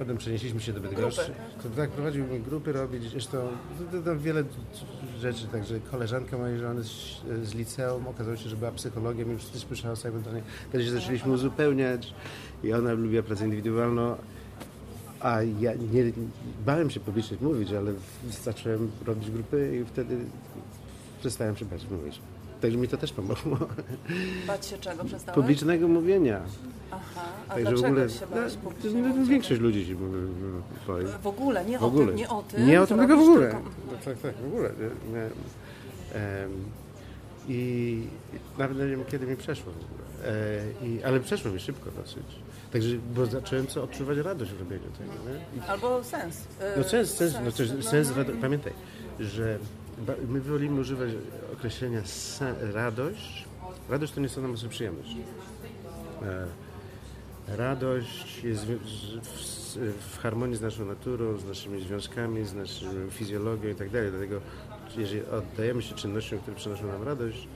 [0.00, 1.32] Potem przenieśliśmy się do Bydgoszczy.
[1.76, 3.38] Tak, prowadził grupy robić, zresztą
[4.04, 4.44] to, wiele
[5.20, 9.44] rzeczy, także koleżanka mojej żony z, z liceum okazało się, że była psychologiem i już
[9.44, 10.42] też słyszała o Simultanie.
[10.72, 12.14] Kiedyś zaczęliśmy uzupełniać
[12.64, 14.16] i ona lubiła pracę indywidualną,
[15.20, 16.12] a ja nie,
[16.66, 17.92] bałem się publicznie mówić, ale
[18.44, 20.16] zacząłem robić grupy i wtedy
[21.20, 22.20] przestałem się bać mówić.
[22.60, 23.58] Także mi to też pomogło.
[24.46, 25.34] Bać się czego przestałeś?
[25.34, 26.40] Publicznego mówienia.
[26.90, 28.52] Aha, a Także dlaczego w ogóle, się bałeś
[28.84, 29.94] no, no, Większość ludzi się
[30.86, 31.04] boi.
[31.22, 32.04] W ogóle, nie w ogóle.
[32.04, 32.66] o tym, nie o tym.
[32.66, 33.50] Nie o tym, tylko w ogóle.
[33.50, 33.70] Tylko...
[34.04, 34.70] Tak, tak, w ogóle.
[37.48, 38.02] I
[38.58, 40.32] nawet nie wiem, kiedy mi przeszło w ogóle.
[40.32, 42.26] E, I, ale przeszło mi szybko dosyć.
[42.72, 45.12] Także, bo zacząłem co odczuwać radość w robieniu tego.
[45.12, 45.62] Nie?
[45.66, 46.36] Albo sens.
[46.76, 48.72] No sens, sens, no, sens, sens pamiętaj,
[49.20, 49.58] że
[50.28, 51.10] my wolimy używać
[51.52, 52.02] określenia
[52.60, 53.44] radość.
[53.88, 55.16] Radość to nie są nam przyjemność.
[56.22, 56.46] E,
[57.56, 58.66] radość jest
[60.10, 64.10] w, harmonii z naszą naturą, z naszymi związkami, z naszą fizjologią i tak dalej.
[64.10, 64.40] Dlatego
[64.96, 67.48] jeżeli oddajemy się czynnościom, które przynoszą nam radość,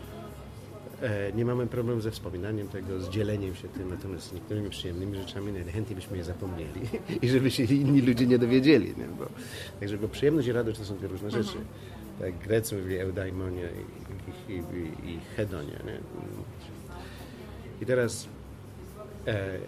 [1.02, 5.16] e, nie mamy problemu ze wspominaniem tego, z dzieleniem się tym, natomiast z niektórymi przyjemnymi
[5.16, 6.80] rzeczami najchętniej byśmy je zapomnieli
[7.22, 8.86] i żeby się inni ludzie nie dowiedzieli.
[8.86, 9.06] Nie?
[9.18, 9.26] Bo,
[9.80, 11.58] także bo przyjemność i radość to są dwie różne rzeczy.
[11.58, 11.93] Mhm.
[12.20, 13.68] Tak Grecy mówili eudaimonia
[14.48, 15.78] i, i, i, i hedonia.
[15.86, 16.00] Nie?
[17.80, 18.28] I teraz
[19.26, 19.58] e,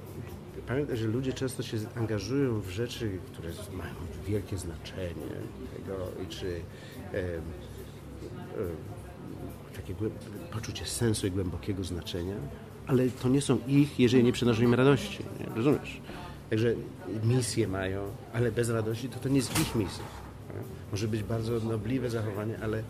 [0.66, 3.94] pamiętaj, że ludzie często się angażują w rzeczy, które mają
[4.26, 5.30] wielkie znaczenie
[5.76, 6.60] tego, i czy
[7.14, 7.40] e, e,
[9.76, 9.94] takie
[10.52, 12.34] poczucie sensu i głębokiego znaczenia,
[12.86, 15.24] ale to nie są ich, jeżeli nie przynoszą im radości.
[15.40, 15.54] Nie?
[15.54, 16.00] Rozumiesz?
[16.50, 16.74] Także
[17.24, 20.04] misje mają, ale bez radości to to nie jest ich misja.
[20.90, 22.82] Może być bardzo nobliwe zachowanie, ale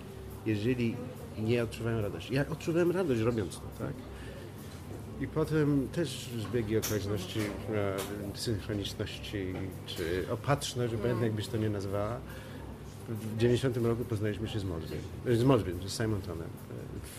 [0.46, 0.96] jeżeli
[1.38, 2.34] nie odczuwają radości.
[2.34, 3.92] Ja odczuwałem radość robiąc to, tak?
[5.20, 7.40] I potem też zbiegi okoliczności,
[7.74, 7.96] e,
[8.34, 9.54] synchroniczności
[9.86, 12.20] czy opatrzność, obojętnie jakbyś to nie nazwała.
[13.08, 16.48] W 90 roku poznaliśmy się z Modrym, z Modrym, z Simontonem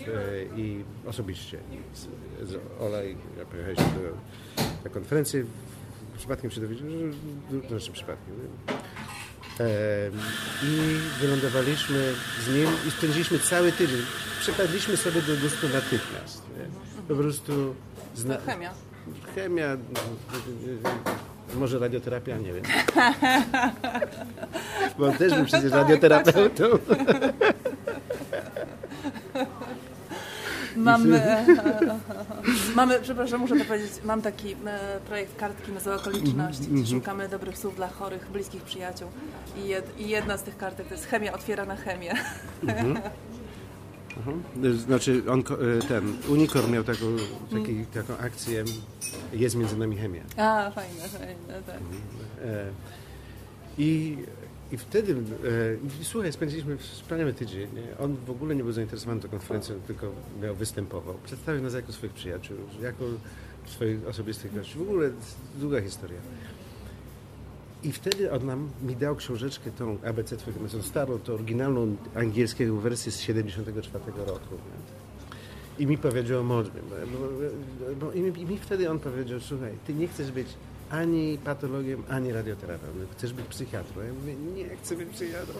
[0.02, 1.60] e, i osobiście
[1.94, 2.02] z,
[2.50, 4.18] z Ola i ja pojechaliśmy do,
[4.84, 5.46] na konferencję.
[6.18, 7.14] Przypadkiem się dowiedziałem,
[7.52, 8.36] że, znaczy przypadkiem,
[10.64, 12.14] i wylądowaliśmy
[12.46, 14.02] z nim i spędziliśmy cały tydzień.
[14.40, 16.42] Przepadliśmy sobie do gustu natychmiast.
[17.08, 17.76] Po prostu...
[18.16, 18.38] Zna...
[18.46, 18.74] Chemia.
[19.36, 19.78] Chemia,
[21.56, 22.64] może radioterapia, nie wiem.
[25.00, 26.66] Bo też był przecież tak, radioterapeutą.
[26.88, 27.08] Tak,
[27.40, 27.57] tak.
[30.88, 31.46] Mamy,
[32.76, 36.88] mamy, przepraszam, muszę to powiedzieć, mam taki e, projekt kartki na złe okoliczności, gdzie mhm.
[36.88, 39.08] szukamy dobrych słów dla chorych, bliskich przyjaciół
[39.58, 42.14] i, jed, i jedna z tych kartek to jest chemia otwiera na chemię.
[42.64, 42.98] Mhm.
[44.18, 44.78] Mhm.
[44.78, 45.44] Znaczy, on,
[45.88, 47.06] ten Unicorn miał taką,
[47.52, 47.86] taki, mm.
[47.86, 48.64] taką akcję
[49.34, 50.22] Jest między nami chemia.
[50.38, 51.76] A, fajne, fajne, tak.
[52.44, 52.66] E,
[53.78, 54.18] I,
[54.72, 57.68] I wtedy, e, słuchaj, spędziliśmy wspaniały tydzień.
[58.00, 60.12] On w ogóle nie był zainteresowany tą konferencją, tylko
[60.42, 61.16] miał występował.
[61.26, 63.04] Przedstawił nas jako swoich przyjaciół, jako
[63.66, 64.78] swoich osobistych gości.
[64.78, 65.10] W ogóle
[65.60, 66.20] długa historia.
[67.84, 72.76] I wtedy on nam, mi dał książeczkę, tą ABC Twojego Metodu, starą, to oryginalną angielskiego
[72.76, 74.56] wersję z 74 roku.
[75.80, 76.64] I mi powiedział o
[78.16, 80.48] mi, I mi wtedy on powiedział, słuchaj, ty nie chcesz być
[80.90, 83.00] ani patologiem, ani radioterapeutą.
[83.12, 84.02] Chcesz być psychiatrą.
[84.02, 85.56] Ja mówię, nie chcę być psychiatrą.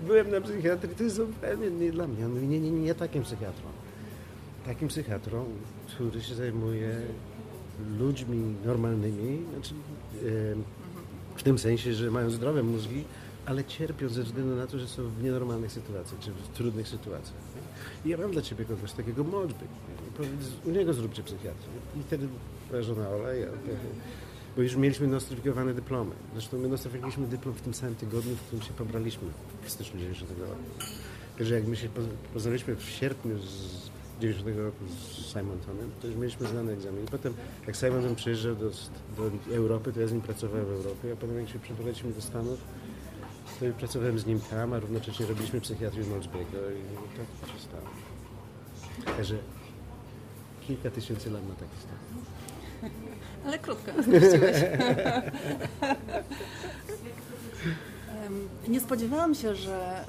[0.00, 2.26] Byłem na psychiatrii, to jest zupełnie nie dla mnie.
[2.26, 3.68] On mówi, nie, nie, nie, takim psychiatrą.
[4.66, 5.44] Takim psychiatrą,
[5.86, 7.00] który się zajmuje
[7.98, 9.74] ludźmi normalnymi, znaczy,
[11.36, 13.04] w tym sensie, że mają zdrowe mózgi,
[13.46, 17.36] ale cierpią ze względu na to, że są w nienormalnych sytuacjach, czy w trudnych sytuacjach.
[18.04, 19.64] I ja mam dla ciebie kogoś takiego, Moczby.
[20.64, 21.68] U niego zróbcie psychiatrę.
[22.00, 22.28] I wtedy
[22.80, 23.46] żona Ola, ja,
[24.56, 26.14] bo już mieliśmy nostryfikowane dyplomy.
[26.32, 29.28] Zresztą my nostryfikowaliśmy dyplom w tym samym tygodniu, w którym się pobraliśmy
[29.62, 30.54] w styczniu 90 roku.
[31.38, 31.88] Także jak my się
[32.34, 33.90] poznaliśmy w sierpniu z
[34.20, 37.04] 90 roku z Simontonem, to już mieliśmy znany egzamin.
[37.04, 37.34] I potem,
[37.66, 38.70] jak Simonton przyjeżdżał do,
[39.16, 42.20] do Europy, to ja z nim pracowałem w Europie, a potem jak się przeprowadziliśmy do
[42.20, 42.58] Stanów,
[43.60, 47.88] to pracowałem z nim tam, a równocześnie robiliśmy psychiatrię Malzbego i tak się stało.
[49.16, 49.38] Także
[50.66, 51.98] kilka tysięcy lat na taki stan.
[53.46, 53.92] Ale krótko
[58.68, 60.04] Nie spodziewałam się, że,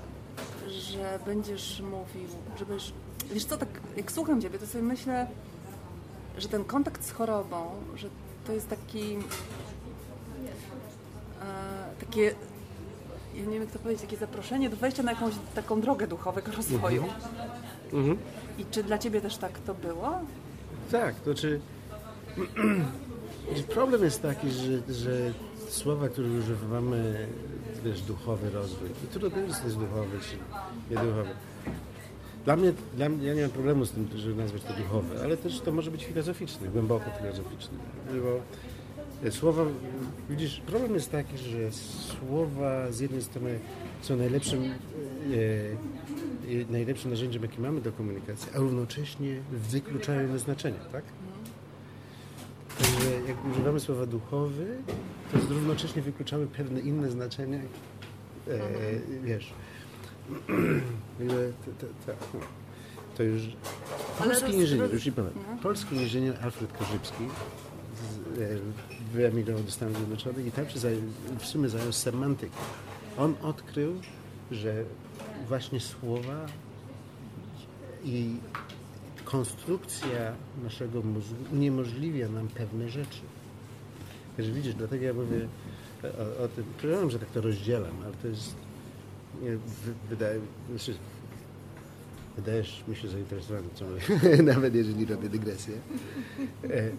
[0.68, 2.93] że będziesz mówił, że będziesz
[3.32, 5.28] Wiesz co, tak jak słucham Ciebie, to sobie myślę,
[6.38, 8.09] że ten kontakt z chorobą, że
[8.47, 9.18] to jest taki
[11.41, 12.36] e, takie
[13.36, 16.51] ja nie wiem jak to powiedzieć, takie zaproszenie do wejścia na jakąś taką drogę duchowego
[16.51, 17.03] rozwoju.
[17.03, 17.22] Mhm.
[17.93, 18.18] mhm.
[18.57, 20.20] I czy dla Ciebie też tak to było?
[20.91, 21.59] Tak, to czy
[23.73, 25.33] problem jest taki, że, że
[25.69, 27.27] słowa, które używamy,
[27.85, 30.38] wiesz, duchowy rozwój, i trudno powiedzieć, jest duchowy czy
[30.89, 31.29] nieduchowy.
[32.45, 35.38] Dla mnie, dla mnie, ja nie mam problemu z tym, żeby nazwać to duchowe, ale
[35.38, 37.77] też to może być filozoficzne, głęboko filozoficzne.
[38.23, 38.39] Bo
[39.27, 39.63] e, słowa,
[40.29, 43.59] widzisz, problem jest taki, że słowa z jednej strony
[44.01, 44.69] są najlepszym, e,
[46.61, 51.03] e najlepszym narzędziem, jakie mamy do komunikacji, a równocześnie wykluczają znaczenia, tak?
[52.80, 54.78] Także jak używamy słowa duchowy,
[55.32, 57.59] to równocześnie wykluczamy pewne inne znaczenia,
[58.47, 58.59] e,
[59.23, 59.53] wiesz,
[63.17, 63.41] to, już
[64.19, 65.57] polski inżynier, już nie powiem, no.
[65.63, 67.30] polski inżynier Alfred Korzybski e,
[69.13, 71.01] wyemigrował do Stanów Zjednoczonych i tam się zajął,
[71.39, 72.55] w sumie zajął semantyką.
[73.17, 74.01] On odkrył,
[74.51, 74.84] że
[75.47, 76.45] właśnie słowa
[78.05, 78.36] i
[79.32, 83.21] konstrukcja naszego mózgu uniemożliwia nam pewne rzeczy.
[84.38, 85.47] Wiesz, widzisz, dlatego ja mówię
[86.03, 88.55] o, o tym, przepraszam, że tak to rozdzielam, ale to jest
[90.09, 90.93] wydaje, znaczy,
[92.36, 95.78] wydajesz mi się zainteresowany, mówię, nawet jeżeli robię dygresję.
[96.63, 96.91] E,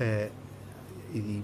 [0.00, 0.28] e,
[1.14, 1.42] i,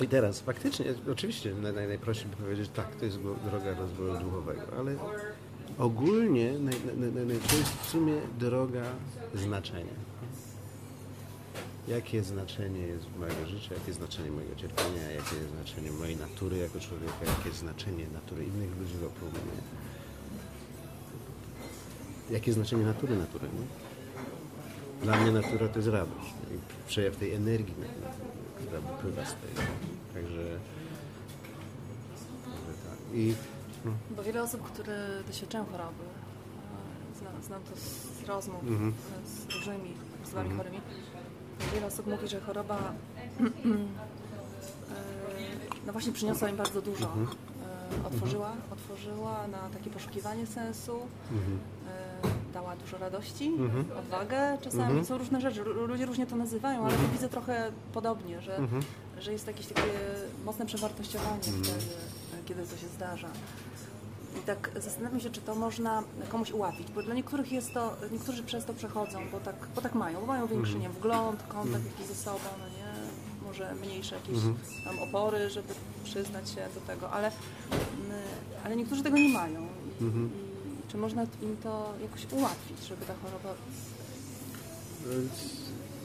[0.00, 3.18] I teraz faktycznie, oczywiście naj, najprościej by powiedzieć, tak, to jest
[3.50, 4.96] droga rozwoju duchowego, ale
[5.78, 6.52] ogólnie
[7.48, 8.84] to jest w sumie droga
[9.34, 10.06] znaczenia
[11.88, 16.80] jakie znaczenie jest mojego życia, jakie znaczenie mojego cierpienia, jakie jest znaczenie mojej natury jako
[16.80, 19.62] człowieka, jakie jest znaczenie natury innych ludzi wokół mnie.
[22.30, 23.48] Jakie jest znaczenie natury natury?
[23.48, 23.66] Nie?
[25.02, 26.58] Dla mnie natura to jest radość nie?
[26.88, 27.74] przejaw tej energii,
[28.58, 29.64] która wypływa z tej.
[30.14, 30.58] Także,
[32.84, 33.14] tak.
[33.14, 33.55] I, no.
[34.16, 36.04] Bo wiele osób, które doświadczają choroby,
[37.18, 38.94] znam, znam to z rozmów mm -hmm.
[39.26, 39.92] z różnymi
[40.24, 40.56] osobami -hmm.
[40.56, 40.80] chorymi,
[41.74, 42.78] Wiele osób mówi, że choroba
[43.40, 43.44] e,
[45.86, 47.06] no właśnie przyniosła im bardzo dużo.
[47.06, 47.28] Mhm.
[48.04, 50.92] E, otworzyła, otworzyła na takie poszukiwanie sensu,
[51.32, 51.58] mhm.
[51.88, 53.84] e, dała dużo radości, mhm.
[53.98, 55.04] odwagę czasami.
[55.04, 58.60] Są różne rzeczy, ludzie różnie to nazywają, ale to widzę trochę podobnie, że,
[59.18, 59.82] że jest jakieś takie
[60.44, 61.86] mocne przewartościowanie wtedy,
[62.46, 63.28] kiedy to się zdarza.
[64.36, 68.42] I tak zastanawiam się, czy to można komuś ułatwić, bo dla niektórych jest to, niektórzy
[68.42, 71.86] przez to przechodzą, bo tak, bo tak mają, bo mają większy nie, wgląd, kontakt mm.
[71.86, 72.86] jakiś ze sobą, no nie?
[73.46, 74.56] może mniejsze jakieś mm.
[74.84, 75.74] tam opory, żeby
[76.04, 78.22] przyznać się do tego, ale, mm,
[78.64, 79.66] ale niektórzy tego nie mają.
[80.00, 80.28] I, mm -hmm.
[80.28, 83.54] i czy można im to jakoś ułatwić, żeby ta choroba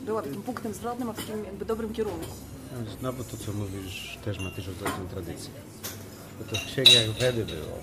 [0.06, 2.26] była takim punktem zwrotnym, a w takim jakby dobrym kierunku?
[3.00, 5.50] Znowu to, co mówisz, też ma też odwrotną tradycję.
[6.40, 7.78] Bo to w księgach Wedy było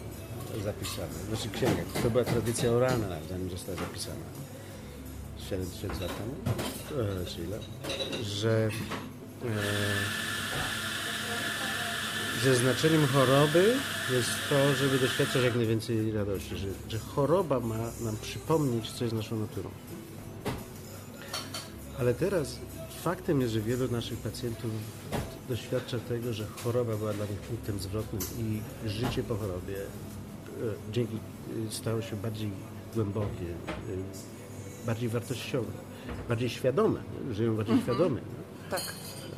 [0.64, 2.02] zapisane, znaczy księgach.
[2.02, 4.24] To była tradycja oralna, zanim została zapisana.
[5.50, 5.66] 7
[6.00, 6.34] lat temu,
[7.02, 7.58] e, ile,
[8.22, 8.68] że
[9.44, 9.48] e,
[12.42, 13.76] że znaczeniem choroby
[14.10, 19.16] jest to, żeby doświadczać jak najwięcej radości, że, że choroba ma nam przypomnieć, co jest
[19.16, 19.70] naszą naturą.
[21.98, 22.56] Ale teraz
[23.04, 24.70] faktem jest, że wielu naszych pacjentów
[25.48, 29.76] doświadcza tego, że choroba była dla nich punktem zwrotnym i życie po chorobie
[30.92, 32.50] dzięki e, stało się bardziej
[32.94, 35.72] głębokie, e, bardziej wartościowe,
[36.28, 37.00] bardziej świadome.
[37.32, 37.96] Żyją bardziej Mhm.
[37.96, 38.20] świadomie.
[38.70, 38.80] Tak.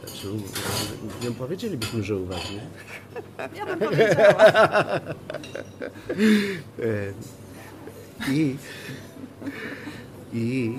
[0.07, 0.27] Czy,
[1.29, 2.61] nie powiedzielibyśmy, że uważnie.
[3.57, 4.45] Ja bym powiedziała.
[6.79, 7.13] E,
[8.33, 8.57] I,
[10.33, 10.79] i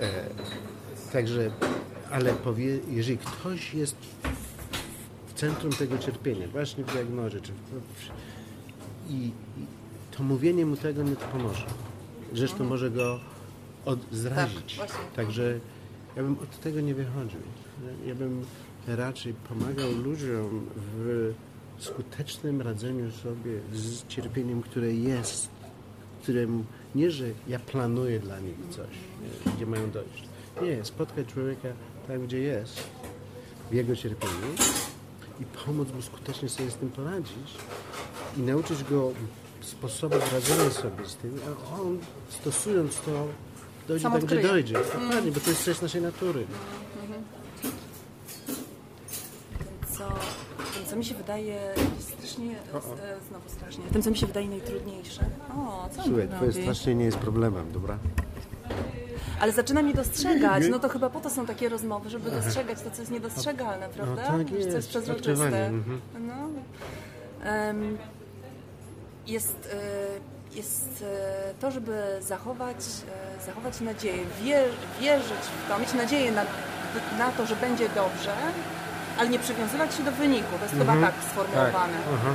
[0.00, 0.08] e,
[1.12, 1.50] także,
[2.10, 3.96] ale powie, jeżeli ktoś jest
[5.26, 7.56] w centrum tego cierpienia, właśnie w diagnozie, czy w,
[9.08, 9.30] i,
[10.16, 11.66] to mówienie mu tego nie pomoże.
[12.32, 13.20] Zresztą może go
[13.84, 14.78] od, zrazić.
[14.78, 14.90] Tak.
[15.16, 15.60] Także
[16.16, 17.40] ja bym od tego nie wychodził.
[18.06, 18.44] Ja bym
[18.86, 21.32] raczej pomagał ludziom w
[21.78, 25.48] skutecznym radzeniu sobie z cierpieniem, które jest,
[26.22, 28.86] któremu nie, że ja planuję dla nich coś,
[29.22, 30.24] nie, gdzie mają dojść.
[30.62, 31.68] Nie, spotkać człowieka
[32.08, 32.90] tam, gdzie jest,
[33.70, 34.34] w jego cierpieniu
[35.40, 37.54] i pomóc mu skutecznie sobie z tym poradzić
[38.36, 39.12] i nauczyć go
[39.60, 43.26] sposobów radzenia sobie z tym, a on stosując to
[43.88, 44.74] dojdzie Sam tam, gdzie dojdzie.
[44.74, 46.46] Dokładnie, bo to jest część naszej natury.
[49.58, 50.08] Tym, co,
[50.74, 55.24] tym, co mi się wydaje strasznie, e, znowu strasznie, tym, co mi się wydaje najtrudniejsze.
[55.56, 57.98] O, co Słuchaj, twoje strasznie nie jest problemem, dobra?
[59.40, 62.90] Ale zaczyna mi dostrzegać, no to chyba po to są takie rozmowy, żeby dostrzegać to,
[62.90, 64.22] co jest niedostrzegalne, prawda?
[64.22, 65.66] tak Że Co jest, jest przezroczyste.
[65.66, 66.00] mhm.
[66.20, 66.34] No.
[67.44, 67.98] Em,
[69.26, 69.68] jest,
[70.52, 74.68] e, jest e, to, żeby zachować, e, zachować nadzieję, wier,
[75.00, 76.42] wierzyć w to, mieć nadzieję na,
[77.18, 78.32] na to, że będzie dobrze,
[79.18, 80.48] ale nie przywiązywać się do wyniku.
[80.58, 81.98] To jest chyba tak sformułowane.
[82.14, 82.34] Aha.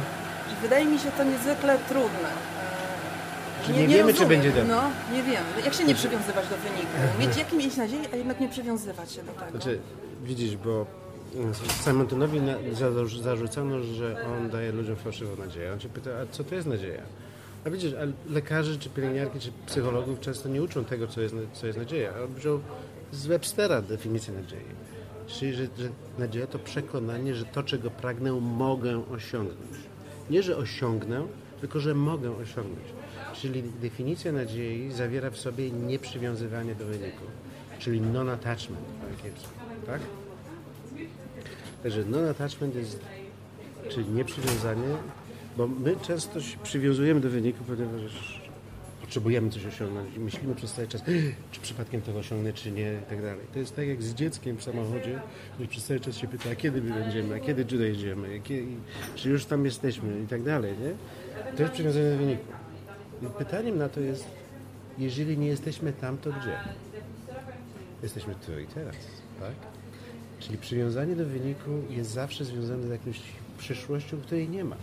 [0.53, 2.29] I wydaje mi się to niezwykle trudne.
[3.63, 4.29] E, Że nie wiemy, czy rozumiem.
[4.29, 4.65] będzie dobrze.
[4.75, 4.81] No,
[5.15, 5.45] nie wiemy.
[5.65, 7.19] Jak się nie przywiązywać do wyniku?
[7.19, 9.51] Mieć, jakie mieć nadzieję, a jednak nie przywiązywać się do tego.
[9.51, 9.79] Znaczy,
[10.23, 10.85] widzisz, bo
[11.83, 15.73] Simontonowi na- za- zarzucano, że on daje ludziom fałszywą nadzieję.
[15.73, 17.01] On się pyta, a co to jest nadzieja?
[17.65, 21.67] A widzisz, a lekarze, czy pielęgniarki, czy psychologów często nie uczą tego, co jest, co
[21.67, 22.09] jest nadzieja.
[22.25, 22.59] On wziął
[23.11, 24.59] z Webstera definicję nadziei.
[25.27, 25.89] Czyli, że, że
[26.19, 29.77] nadzieja to przekonanie, że to, czego pragnę, mogę osiągnąć.
[30.29, 31.27] Nie, że osiągnę,
[31.61, 32.87] tylko, że mogę osiągnąć.
[33.43, 37.23] Czyli definicja nadziei zawiera w sobie nieprzywiązywanie do wyniku,
[37.79, 39.49] czyli non-attachment po angielsku,
[39.85, 40.01] tak?
[41.83, 42.99] Także non-attachment jest,
[43.89, 44.87] czyli nieprzywiązanie,
[45.57, 48.41] bo my często się przywiązujemy do wyniku, ponieważ
[49.01, 51.01] potrzebujemy coś osiągnąć i myślimy przez cały czas,
[51.51, 53.45] czy przypadkiem to osiągnę, czy nie i tak dalej.
[53.53, 55.19] To jest tak jak z dzieckiem w samochodzie,
[55.53, 58.43] który przez cały czas się pyta, a kiedy my będziemy, a kiedy tu dojedziemy, a
[58.43, 58.67] kiedy,
[59.15, 60.93] czy już tam jesteśmy i tak dalej, nie?
[61.55, 62.62] To jest przywiązanie do wyniku.
[63.29, 64.25] Pytaniem na to jest,
[64.97, 66.57] jeżeli nie jesteśmy tam, to gdzie?
[68.03, 68.95] Jesteśmy tu i teraz,
[69.39, 69.53] tak?
[70.39, 73.21] Czyli przywiązanie do wyniku jest zawsze związane z jakąś
[73.57, 74.75] przyszłością, której nie ma.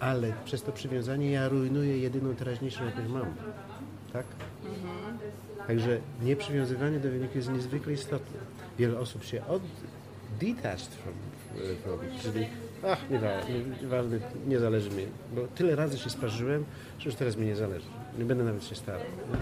[0.00, 3.34] Ale przez to przywiązanie ja rujnuję jedyną teraźniejszą, jaką mam.
[4.12, 4.26] Tak?
[5.66, 8.40] Także nieprzywiązywanie do wyniku jest niezwykle istotne.
[8.78, 9.62] Wiele osób się od
[10.40, 11.14] detached from,
[11.82, 12.46] from czyli
[12.86, 14.18] ach, nieważne, nieważne,
[14.48, 16.64] nie zależy mi, bo tyle razy się sparzyłem,
[16.98, 17.86] że już teraz mi nie zależy.
[18.18, 19.00] Nie będę nawet się starał.
[19.00, 19.38] Nie?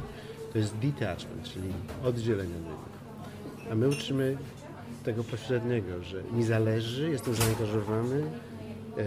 [0.53, 1.69] To jest detachment, czyli
[2.05, 3.73] oddzielenie od.
[3.73, 4.37] A my uczymy
[5.05, 8.23] tego pośredniego, że mi zależy, jestem zaangażowany,
[8.99, 9.03] e,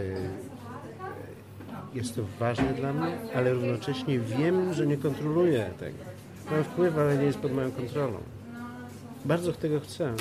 [1.94, 5.98] jest to ważne dla mnie, ale równocześnie wiem, że nie kontroluję tego.
[6.52, 8.18] Mam wpływ, ale nie jest pod moją kontrolą.
[9.26, 10.14] Bardzo tego chcę,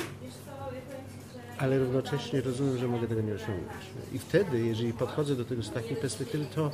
[1.60, 3.82] ale równocześnie rozumiem, że mogę tego nie osiągnąć.
[4.12, 6.70] I wtedy, jeżeli podchodzę do tego z takiej perspektywy, to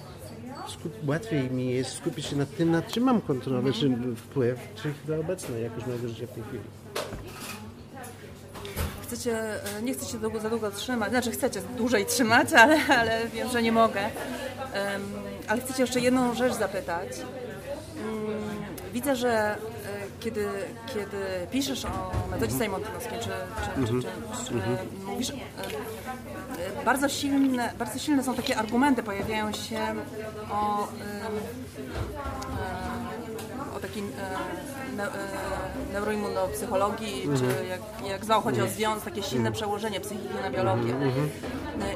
[0.69, 4.93] skup, łatwiej mi jest skupić się nad tym, nad czym mam kontrolę, czy wpływ, czy
[4.93, 6.63] chwila obecna, jakość mojego życia w tej chwili.
[9.03, 9.39] Chcecie,
[9.79, 13.63] e, nie chcecie długo, za długo trzymać, znaczy chcecie dłużej trzymać, ale, ale wiem, że
[13.63, 14.01] nie mogę.
[14.73, 15.03] Em,
[15.49, 17.09] ale chcecie jeszcze jedną rzecz zapytać.
[17.99, 18.57] Mm,
[18.93, 19.57] Widzę, że
[20.27, 20.49] kiedy,
[20.87, 24.09] kiedy piszesz o metodzie Simontonowskiej, czy, czy, czy, czy,
[24.47, 24.55] czy
[25.07, 25.37] mówisz, e, e,
[26.85, 29.81] bardzo silne, bardzo silne są takie argumenty, pojawiają się
[30.51, 31.27] o, e,
[33.77, 34.03] o takiej
[34.97, 37.81] e, ne, e, neuroimmunopsychologii, czy jak,
[38.11, 40.95] jak zwał, chodzi o związek, takie silne przełożenie psychiki na biologię.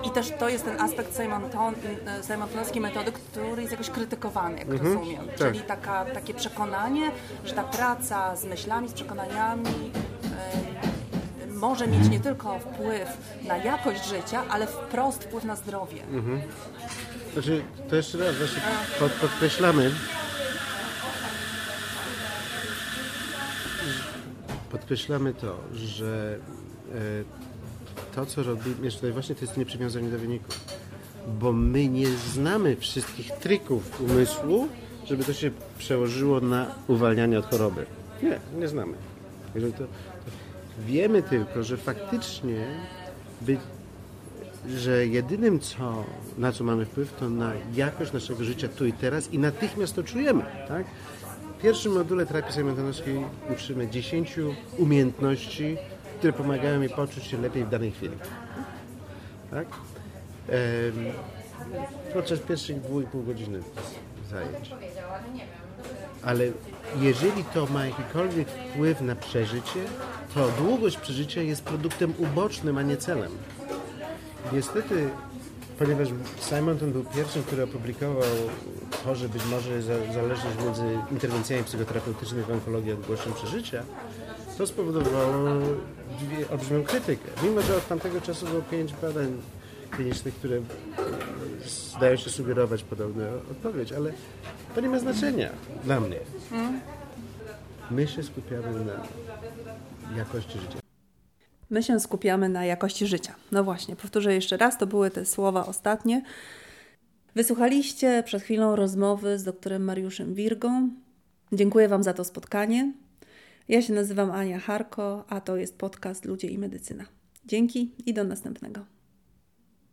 [0.04, 1.74] I też to jest ten aspekt Simonton,
[2.26, 5.26] Simontonowskiej metody, który jest jakoś krytykowany, jak mhm, rozumiem.
[5.26, 5.38] Tak.
[5.38, 7.10] Czyli taka, takie przekonanie,
[7.44, 9.90] że ta praca z myślami, z przekonaniami
[11.60, 13.08] może mieć nie tylko wpływ
[13.48, 16.02] na jakość życia, ale wprost wpływ na zdrowie.
[16.02, 16.40] Mhm.
[17.32, 18.62] Znaczy, to jeszcze raz właśnie
[18.98, 19.90] pod, podkreślamy,
[24.90, 26.38] podkreślamy to, że
[26.94, 30.52] e, to, co robimy, tutaj właśnie to jest nieprzywiązanie do wyniku,
[31.40, 34.68] bo my nie znamy wszystkich trików umysłu,
[35.06, 37.86] żeby to się przełożyło na uwalnianie od choroby.
[38.22, 38.94] Nie, nie znamy.
[39.54, 39.84] Jeżeli to,
[40.86, 42.66] Wiemy tylko, że faktycznie
[44.76, 46.04] że jedynym, co,
[46.38, 50.02] na co mamy wpływ, to na jakość naszego życia tu i teraz i natychmiast to
[50.02, 50.44] czujemy.
[50.68, 50.84] Tak?
[51.60, 54.34] W pierwszym module terapii segmentanowskiej uczymy 10
[54.78, 55.76] umiejętności,
[56.18, 58.16] które pomagają mi poczuć się lepiej w danej chwili.
[59.50, 59.66] Tak?
[62.14, 63.62] podczas pierwszych 2,5 godziny
[64.30, 64.70] zajęć.
[66.22, 66.44] Ale
[67.00, 69.80] jeżeli to ma jakikolwiek wpływ na przeżycie,
[70.34, 73.32] to długość przeżycia jest produktem ubocznym, a nie celem.
[74.52, 75.08] Niestety,
[75.80, 76.08] ponieważ
[76.40, 78.22] Simonton był pierwszym, który opublikował
[79.04, 83.82] to, że być może zależność między interwencjami psychoterapeutycznymi w onkologii a długością przeżycia,
[84.58, 85.48] to spowodowało
[86.20, 87.28] dwie, olbrzymią krytykę.
[87.42, 89.42] Mimo, że od tamtego czasu było pięć badań
[89.90, 90.60] klinicznych, które
[91.96, 94.12] zdają się sugerować podobną odpowiedź, ale
[94.74, 95.50] to nie ma znaczenia
[95.84, 96.18] dla mnie.
[97.90, 100.89] My się skupiamy na jakości życia.
[101.70, 103.34] My się skupiamy na jakości życia.
[103.52, 106.22] No właśnie, powtórzę jeszcze raz, to były te słowa ostatnie.
[107.34, 110.90] Wysłuchaliście przed chwilą rozmowy z doktorem Mariuszem Wirgą.
[111.52, 112.92] Dziękuję Wam za to spotkanie.
[113.68, 117.04] Ja się nazywam Ania Harko, a to jest podcast Ludzie i Medycyna.
[117.46, 118.84] Dzięki i do następnego.